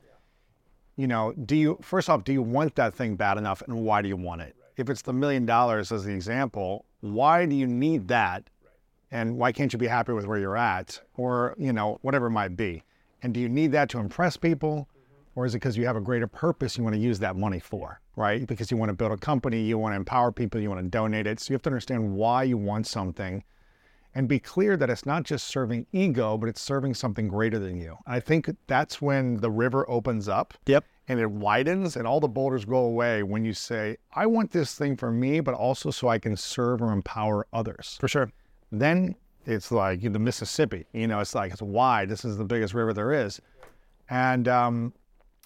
[0.97, 4.03] you know, do you first off do you want that thing bad enough and why
[4.03, 4.55] do you want it?
[4.76, 8.49] If it's the million dollars as the example, why do you need that,
[9.11, 12.30] and why can't you be happy with where you're at or you know whatever it
[12.32, 12.82] might be,
[13.22, 14.88] and do you need that to impress people?
[14.90, 15.40] Mm-hmm.
[15.40, 17.59] Or is it because you have a greater purpose you want to use that money
[17.59, 18.47] for, right?
[18.47, 20.88] Because you want to build a company, you want to empower people, you want to
[20.88, 21.40] donate it.
[21.40, 23.42] So you have to understand why you want something
[24.14, 27.76] and be clear that it's not just serving ego, but it's serving something greater than
[27.76, 27.96] you.
[28.06, 30.84] I think that's when the river opens up Yep.
[31.08, 34.74] and it widens and all the boulders go away when you say, I want this
[34.76, 37.96] thing for me, but also so I can serve or empower others.
[38.00, 38.30] For sure.
[38.70, 39.14] Then
[39.46, 42.08] it's like the Mississippi, you know, it's like it's wide.
[42.08, 43.40] This is the biggest river there is.
[44.10, 44.92] And, um,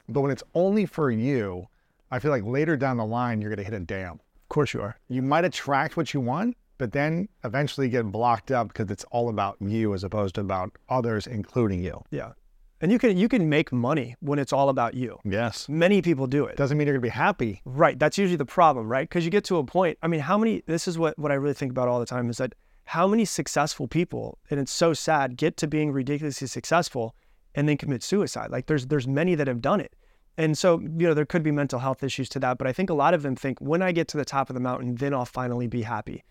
[0.09, 1.67] but when it's only for you,
[2.11, 4.73] I feel like later down the line, you're going to hit a dam Of course
[4.73, 4.97] you are.
[5.09, 9.29] you might attract what you want, but then eventually get blocked up because it's all
[9.29, 12.03] about you as opposed to about others, including you.
[12.11, 12.33] Yeah.
[12.81, 15.19] And you can you can make money when it's all about you.
[15.25, 15.69] Yes.
[15.69, 16.57] Many people do it.
[16.57, 17.61] Doesn't mean you're to be happy.
[17.65, 17.99] Right.
[17.99, 19.09] That's usually the problem, right?
[19.09, 19.99] Because you get to a point.
[20.01, 22.31] I mean, how many, this is what, what I really think about all the time
[22.31, 22.55] is that
[22.85, 27.17] how many successful people, and it's so sad, get to being ridiculously successful
[27.57, 28.51] and then commit suicide.
[28.51, 29.95] Like there's, there's many that have done it.
[30.37, 32.91] And so, you know, there could be mental health issues to that, but I think
[32.91, 35.13] a lot of them think when I get to the top of the mountain, then
[35.13, 36.23] I'll finally be happy.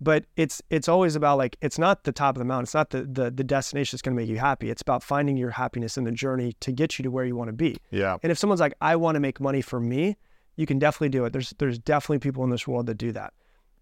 [0.00, 2.64] But it's it's always about like it's not the top of the mountain.
[2.64, 4.70] It's not the the, the destination that's going to make you happy.
[4.70, 7.48] It's about finding your happiness in the journey to get you to where you want
[7.48, 7.76] to be.
[7.90, 8.16] Yeah.
[8.22, 10.16] And if someone's like, I want to make money for me,
[10.56, 11.32] you can definitely do it.
[11.32, 13.32] There's there's definitely people in this world that do that.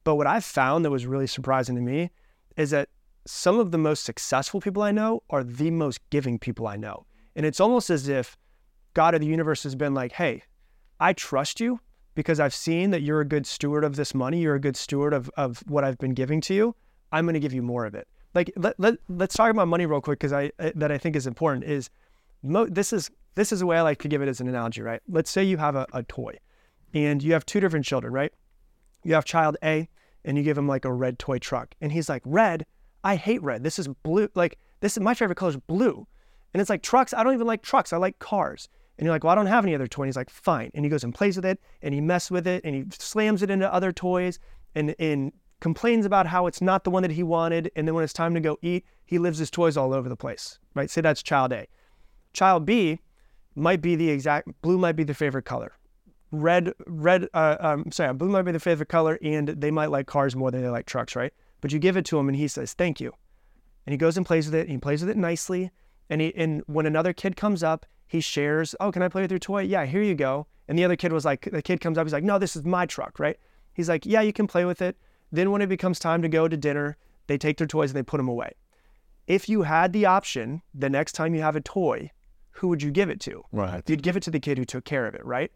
[0.04, 2.10] But what I've found that was really surprising to me
[2.56, 2.88] is that
[3.26, 7.06] some of the most successful people I know are the most giving people I know.
[7.36, 8.36] And it's almost as if
[8.94, 10.42] God or the universe has been like, hey,
[11.00, 11.80] I trust you
[12.14, 14.40] because I've seen that you're a good steward of this money.
[14.40, 16.74] You're a good steward of, of what I've been giving to you.
[17.10, 18.08] I'm going to give you more of it.
[18.34, 21.16] Like let, let, let's talk about money real quick because I I- that I think
[21.16, 21.90] is important is
[22.42, 24.82] mo- this is this is the way I like to give it as an analogy,
[24.82, 25.00] right?
[25.08, 26.38] Let's say you have a, a toy
[26.94, 28.32] and you have two different children, right?
[29.04, 29.88] You have child A
[30.24, 31.74] and you give him like a red toy truck.
[31.80, 32.64] And he's like, Red,
[33.04, 33.64] I hate red.
[33.64, 34.28] This is blue.
[34.34, 36.06] Like, this is my favorite color is blue.
[36.54, 37.12] And it's like trucks.
[37.14, 37.92] I don't even like trucks.
[37.92, 38.68] I like cars.
[38.98, 40.02] And you're like, well, I don't have any other toy.
[40.02, 40.70] And he's like, fine.
[40.74, 43.42] And he goes and plays with it and he messes with it and he slams
[43.42, 44.38] it into other toys
[44.74, 47.70] and, and complains about how it's not the one that he wanted.
[47.74, 50.16] And then when it's time to go eat, he lives his toys all over the
[50.16, 50.90] place, right?
[50.90, 51.66] Say that's child A.
[52.32, 53.00] Child B
[53.54, 55.72] might be the exact, blue might be the favorite color
[56.32, 60.06] red red uh, um sorry blue might be the favorite color and they might like
[60.06, 62.48] cars more than they like trucks right but you give it to him and he
[62.48, 63.12] says thank you
[63.86, 65.70] and he goes and plays with it and he plays with it nicely
[66.08, 69.30] and he and when another kid comes up he shares oh can i play with
[69.32, 71.96] your toy yeah here you go and the other kid was like the kid comes
[71.98, 73.38] up he's like no this is my truck right
[73.72, 74.96] he's like yeah you can play with it
[75.32, 76.96] then when it becomes time to go to dinner
[77.26, 78.52] they take their toys and they put them away
[79.26, 82.10] if you had the option the next time you have a toy
[82.56, 83.82] who would you give it to Right.
[83.88, 85.50] you'd give it to the kid who took care of it right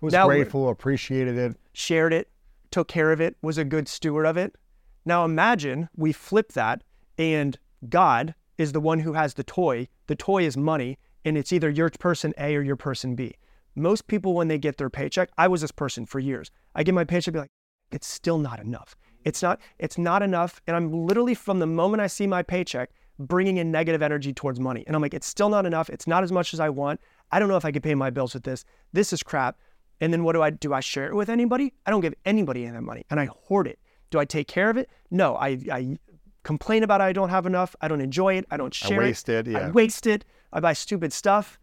[0.00, 1.56] Who Was Now- grateful, appreciated it.
[1.74, 2.28] shared it,
[2.70, 4.56] took care of it, was a good steward of it.
[5.04, 6.82] Now imagine we flip that
[7.18, 9.88] and God is the one who has the toy.
[10.06, 13.34] The toy is money and it's either your person A or your person B.
[13.74, 16.50] Most people, when they get their paycheck, I was this person for years.
[16.74, 17.50] I get my paycheck, be like,
[17.90, 18.94] it's still not enough.
[19.24, 20.60] It's not, it's not enough.
[20.66, 24.58] And I'm literally from the moment I see my paycheck, bringing in negative energy towards
[24.58, 24.84] money.
[24.86, 25.88] And I'm like, it's still not enough.
[25.88, 27.00] It's not as much as I want.
[27.30, 28.64] I don't know if I could pay my bills with this.
[28.92, 29.58] This is crap.
[30.00, 30.74] And then what do I do?
[30.74, 31.72] I share it with anybody?
[31.86, 33.78] I don't give anybody any of that money and I hoard it.
[34.10, 34.90] Do I take care of it?
[35.10, 35.96] No, I, I
[36.42, 37.76] complain about I don't have enough.
[37.80, 38.44] I don't enjoy it.
[38.50, 39.04] I don't share it.
[39.04, 39.58] I waste it, I yeah.
[39.68, 40.24] I waste it.
[40.52, 41.58] I buy stupid stuff.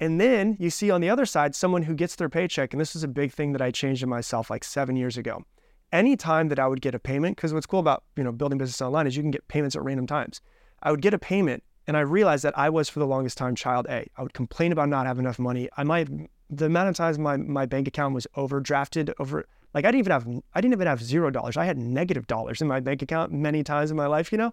[0.00, 2.96] And then you see on the other side someone who gets their paycheck, and this
[2.96, 5.44] is a big thing that I changed in myself like seven years ago.
[5.92, 8.82] Anytime that I would get a payment, because what's cool about you know building business
[8.82, 10.40] online is you can get payments at random times.
[10.82, 13.54] I would get a payment, and I realized that I was for the longest time
[13.54, 14.06] child A.
[14.16, 15.68] I would complain about not having enough money.
[15.76, 16.08] I might
[16.50, 20.12] the amount of times my my bank account was overdrafted over like I didn't even
[20.12, 21.56] have I didn't even have zero dollars.
[21.56, 24.52] I had negative dollars in my bank account many times in my life, you know.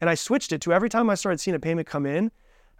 [0.00, 2.30] And I switched it to every time I started seeing a payment come in,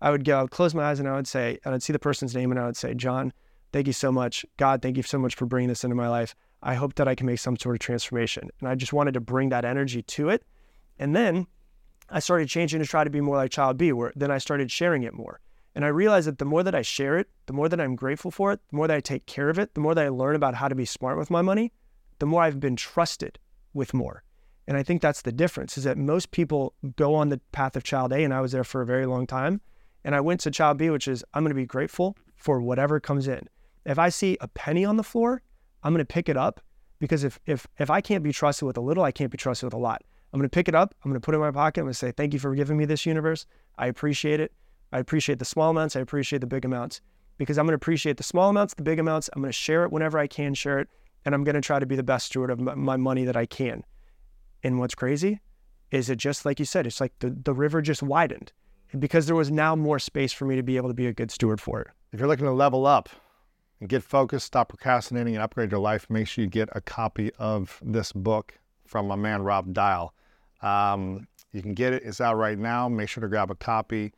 [0.01, 1.92] I would go, I would close my eyes and I would say, and I'd see
[1.92, 3.32] the person's name and I would say, John,
[3.72, 4.44] thank you so much.
[4.57, 6.34] God, thank you so much for bringing this into my life.
[6.62, 8.49] I hope that I can make some sort of transformation.
[8.61, 10.44] And I just wanted to bring that energy to it.
[10.99, 11.46] And then
[12.11, 14.70] I started changing to try to be more like child B, where then I started
[14.70, 15.40] sharing it more.
[15.74, 18.30] And I realized that the more that I share it, the more that I'm grateful
[18.30, 20.34] for it, the more that I take care of it, the more that I learn
[20.34, 21.72] about how to be smart with my money,
[22.18, 23.38] the more I've been trusted
[23.74, 24.24] with more.
[24.66, 27.84] And I think that's the difference is that most people go on the path of
[27.84, 29.61] child A, and I was there for a very long time.
[30.05, 33.01] And I went to child B, which is I'm going to be grateful for whatever
[33.01, 33.49] comes in.
[33.84, 35.42] If I see a penny on the floor,
[35.82, 36.61] I'm going to pick it up
[36.99, 39.66] because if, if, if I can't be trusted with a little, I can't be trusted
[39.66, 40.03] with a lot.
[40.32, 40.94] I'm going to pick it up.
[41.05, 41.80] I'm going to put it in my pocket.
[41.80, 43.46] I'm going to say, thank you for giving me this universe.
[43.78, 44.53] I appreciate it.
[44.92, 45.96] I appreciate the small amounts.
[45.96, 47.01] I appreciate the big amounts
[47.38, 49.30] because I'm going to appreciate the small amounts, the big amounts.
[49.32, 50.88] I'm going to share it whenever I can share it.
[51.24, 53.46] And I'm going to try to be the best steward of my money that I
[53.46, 53.84] can.
[54.62, 55.40] And what's crazy
[55.90, 58.53] is it just like you said, it's like the, the river just widened
[58.97, 61.30] because there was now more space for me to be able to be a good
[61.30, 61.89] steward for it.
[62.12, 63.09] If you're looking to level up
[63.80, 67.30] and get focused, stop procrastinating, and upgrade your life, make sure you get a copy
[67.39, 70.14] of this book from my man Rob Dial.
[70.62, 72.89] Um, you can get it, it's out right now.
[72.89, 74.12] Make sure to grab a copy.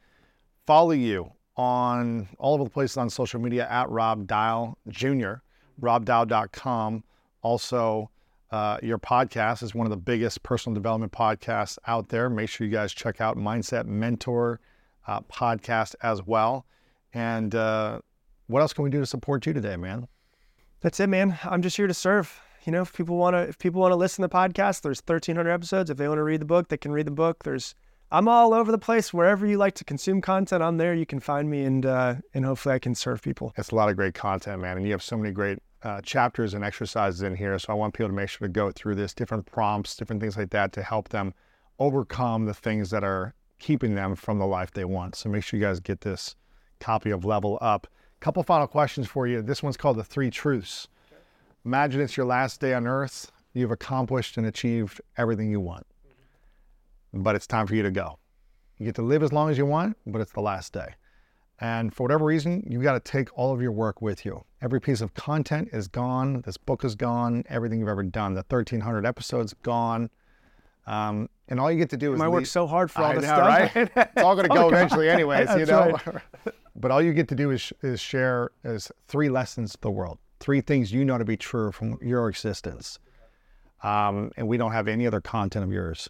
[0.66, 5.34] Follow you on all of the places on social media at Rob Dial Jr.,
[5.80, 7.04] robdial.com.
[7.42, 8.10] Also,
[8.50, 12.28] uh, your podcast is one of the biggest personal development podcasts out there.
[12.28, 14.60] Make sure you guys check out Mindset Mentor
[15.06, 16.66] uh, podcast as well.
[17.14, 18.00] And uh,
[18.48, 20.08] what else can we do to support you today, man?
[20.80, 21.38] That's it, man.
[21.44, 22.40] I'm just here to serve.
[22.64, 25.00] You know, if people want to, if people want to listen to the podcast, there's
[25.00, 25.88] 1,300 episodes.
[25.88, 27.44] If they want to read the book, they can read the book.
[27.44, 27.74] There's,
[28.10, 29.14] I'm all over the place.
[29.14, 30.94] Wherever you like to consume content, I'm there.
[30.94, 33.52] You can find me, and uh, and hopefully, I can serve people.
[33.56, 34.76] It's a lot of great content, man.
[34.76, 37.58] And you have so many great uh, chapters and exercises in here.
[37.58, 40.36] So I want people to make sure to go through this, different prompts, different things
[40.36, 41.34] like that to help them
[41.78, 45.14] overcome the things that are keeping them from the life they want.
[45.14, 46.36] So make sure you guys get this
[46.80, 47.86] copy of Level Up.
[48.20, 49.40] Couple final questions for you.
[49.40, 50.88] This one's called the Three Truths.
[51.64, 53.32] Imagine it's your last day on earth.
[53.54, 55.86] You've accomplished and achieved everything you want,
[57.12, 58.18] but it's time for you to go.
[58.78, 60.94] You get to live as long as you want, but it's the last day.
[61.60, 64.44] And for whatever reason, you've got to take all of your work with you.
[64.62, 66.40] Every piece of content is gone.
[66.46, 67.44] This book is gone.
[67.48, 70.08] Everything you've ever done, the 1,300 episodes, gone.
[70.86, 72.20] Um, and all you get to do is.
[72.20, 73.76] I work so hard for all I this know, stuff.
[73.76, 73.90] Right?
[73.96, 75.98] it's all going to go eventually, anyways, you know.
[76.06, 76.22] Right.
[76.76, 80.18] but all you get to do is, is share is three lessons to the world,
[80.38, 82.98] three things you know to be true from your existence.
[83.82, 86.08] Um, and we don't have any other content of yours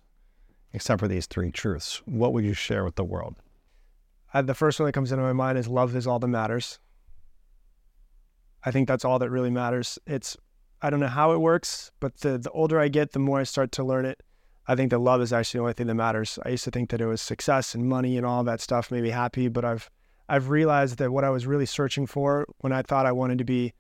[0.72, 2.03] except for these three truths.
[2.05, 3.36] What would you share with the world?
[4.33, 6.78] Uh, the first one that comes into my mind is love is all that matters.
[8.62, 9.99] I think that's all that really matters.
[10.07, 10.37] It's
[10.83, 13.45] I don't know how it works, but the the older I get, the more I
[13.45, 14.22] start to learn it.
[14.68, 16.39] I think that love is actually the only thing that matters.
[16.45, 19.03] I used to think that it was success and money and all that stuff made
[19.03, 19.91] me happy, but I've
[20.28, 23.45] I've realized that what I was really searching for when I thought I wanted to
[23.45, 23.72] be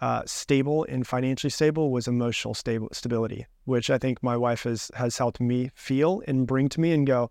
[0.00, 4.90] uh, stable and financially stable was emotional stable stability, which I think my wife has
[4.94, 7.30] has helped me feel and bring to me and go,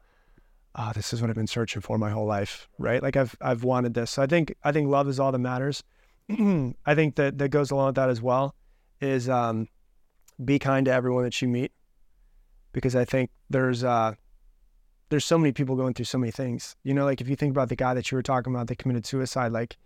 [0.75, 3.01] oh, this is what I've been searching for my whole life, right?
[3.01, 4.11] Like I've I've wanted this.
[4.11, 5.83] So I think I think love is all that matters.
[6.29, 8.55] I think that that goes along with that as well
[9.01, 9.67] is um,
[10.43, 11.71] be kind to everyone that you meet
[12.71, 14.13] because I think there's uh,
[15.09, 16.75] there's so many people going through so many things.
[16.83, 18.77] You know, like if you think about the guy that you were talking about that
[18.77, 19.77] committed suicide, like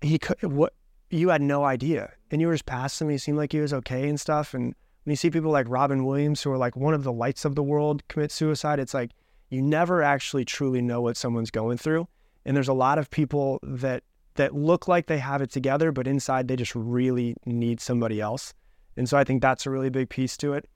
[0.00, 0.74] he could what
[1.10, 3.12] you had no idea, and you were just passing him.
[3.12, 4.54] He seemed like he was okay and stuff.
[4.54, 7.44] And when you see people like Robin Williams, who are like one of the lights
[7.44, 9.12] of the world, commit suicide, it's like
[9.48, 12.06] you never actually truly know what someone's going through.
[12.44, 14.02] And there's a lot of people that
[14.34, 18.54] that look like they have it together, but inside they just really need somebody else.
[18.96, 20.68] And so I think that's a really big piece to it.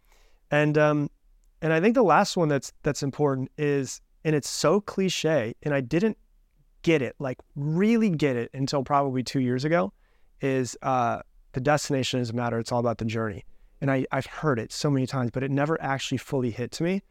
[0.50, 1.10] And um,
[1.62, 5.74] and I think the last one that's that's important is, and it's so cliche, and
[5.74, 6.18] I didn't
[6.82, 9.92] get it, like really get it until probably two years ago,
[10.40, 11.20] is uh,
[11.52, 12.58] the destination doesn't matter.
[12.58, 13.44] It's all about the journey.
[13.84, 16.82] And I, I've heard it so many times, but it never actually fully hit to
[16.82, 17.02] me.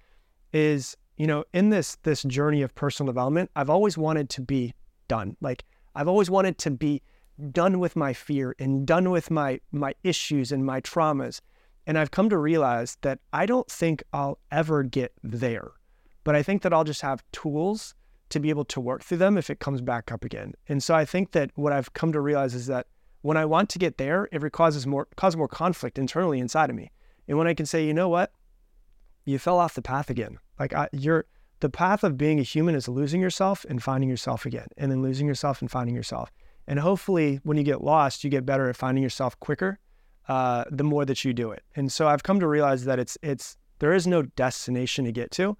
[0.54, 4.74] Is you know, in this this journey of personal development, I've always wanted to be
[5.08, 5.38] done.
[5.40, 7.04] Like I've always wanted to be
[7.52, 11.42] done with my fear and done with my my issues and my traumas.
[11.86, 15.74] And I've come to realize that I don't think I'll ever get there.
[16.24, 17.94] But I think that I'll just have tools
[18.30, 20.54] to be able to work through them if it comes back up again.
[20.68, 22.88] And so I think that what I've come to realize is that
[23.24, 26.76] when I want to get there, it causes more causes more conflict internally inside of
[26.76, 26.92] me.
[27.28, 28.32] And when I can say, you know what,
[29.26, 30.38] you fell off the path again.
[30.60, 31.26] Like I, you're
[31.62, 35.02] the path of being a human is losing yourself and finding yourself again, and then
[35.02, 36.30] losing yourself and finding yourself.
[36.68, 39.80] And hopefully, when you get lost, you get better at finding yourself quicker.
[40.28, 43.18] Uh, the more that you do it, and so I've come to realize that it's
[43.22, 45.58] it's there is no destination to get to,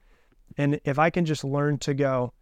[0.58, 2.34] and if I can just learn to go,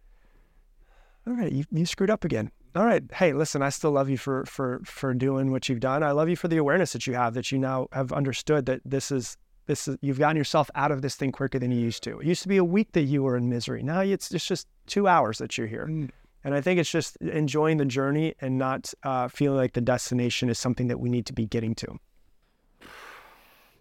[1.26, 2.50] all right, you, you screwed up again.
[2.74, 6.02] All right, hey, listen, I still love you for for for doing what you've done.
[6.02, 8.80] I love you for the awareness that you have that you now have understood that
[8.84, 12.02] this is this is you've gotten yourself out of this thing quicker than you used
[12.04, 12.20] to.
[12.20, 13.82] It used to be a week that you were in misery.
[13.82, 15.86] Now it's it's just two hours that you're here.
[15.86, 16.10] Mm.
[16.44, 20.48] And I think it's just enjoying the journey and not uh, feeling like the destination
[20.48, 21.98] is something that we need to be getting to.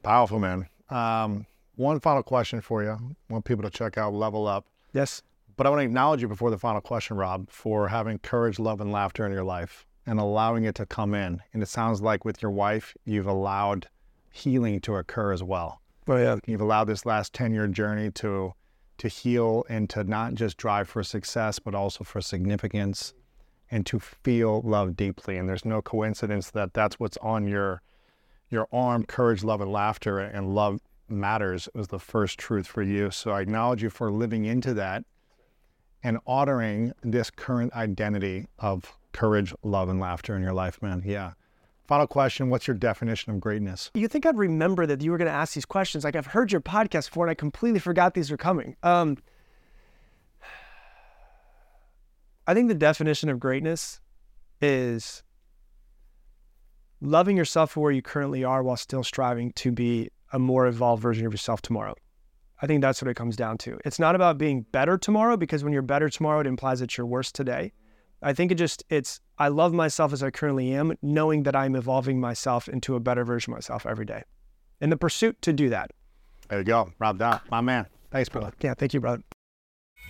[0.03, 0.67] Powerful, man.
[0.89, 2.91] Um, one final question for you.
[2.91, 4.67] I want people to check out Level Up.
[4.93, 5.23] Yes.
[5.57, 8.81] But I want to acknowledge you before the final question, Rob, for having courage, love,
[8.81, 11.41] and laughter in your life and allowing it to come in.
[11.53, 13.87] And it sounds like with your wife, you've allowed
[14.31, 15.81] healing to occur as well.
[16.07, 16.37] Oh, yeah.
[16.45, 18.53] You've allowed this last 10 year journey to
[18.97, 23.15] to heal and to not just drive for success, but also for significance
[23.71, 25.37] and to feel love deeply.
[25.37, 27.81] And there's no coincidence that that's what's on your
[28.49, 33.09] your arm, courage, love, and laughter, and love matters was the first truth for you.
[33.09, 35.03] So I acknowledge you for living into that
[36.03, 41.03] and honoring this current identity of courage, love, and laughter in your life, man.
[41.05, 41.33] Yeah.
[41.87, 43.91] Final question What's your definition of greatness?
[43.93, 46.03] You think I'd remember that you were going to ask these questions?
[46.03, 48.75] Like, I've heard your podcast before and I completely forgot these were coming.
[48.83, 49.17] Um,
[52.47, 53.99] I think the definition of greatness
[54.61, 55.23] is
[57.01, 61.01] loving yourself for where you currently are while still striving to be a more evolved
[61.01, 61.95] version of yourself tomorrow.
[62.61, 63.79] I think that's what it comes down to.
[63.85, 67.07] It's not about being better tomorrow because when you're better tomorrow, it implies that you're
[67.07, 67.73] worse today.
[68.21, 71.75] I think it just, it's, I love myself as I currently am, knowing that I'm
[71.75, 74.23] evolving myself into a better version of myself every day.
[74.79, 75.91] In the pursuit to do that.
[76.49, 76.91] There you go.
[76.99, 77.87] Rob Dial, my man.
[78.11, 78.51] Thanks, brother.
[78.61, 79.23] Yeah, thank you, brother.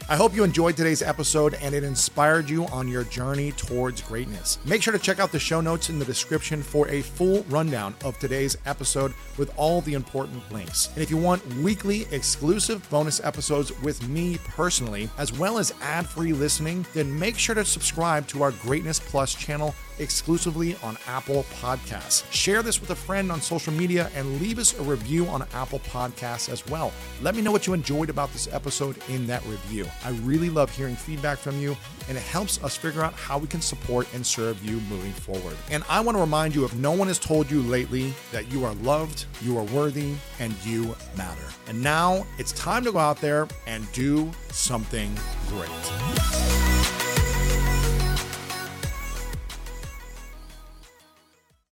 [0.10, 4.58] I hope you enjoyed today's episode and it inspired you on your journey towards greatness.
[4.66, 7.96] Make sure to check out the show notes in the description for a full rundown
[8.04, 10.90] of today's episode with all the important links.
[10.96, 16.06] And if you want weekly exclusive bonus episodes with me personally, as well as ad
[16.08, 21.44] free listening, then make sure to subscribe to our Greatness Plus channel exclusively on Apple
[21.62, 22.30] Podcasts.
[22.32, 25.80] Share this with a friend on social media and leave us a review on Apple
[25.80, 26.92] Podcasts as well.
[27.22, 29.86] Let me know what you enjoyed about this episode in that review.
[30.04, 31.76] I really love hearing feedback from you,
[32.10, 35.56] and it helps us figure out how we can support and serve you moving forward.
[35.70, 38.66] And I want to remind you if no one has told you lately that you
[38.66, 41.42] are loved, you are worthy, and you matter.
[41.68, 45.16] And now it's time to go out there and do something
[45.48, 46.81] great.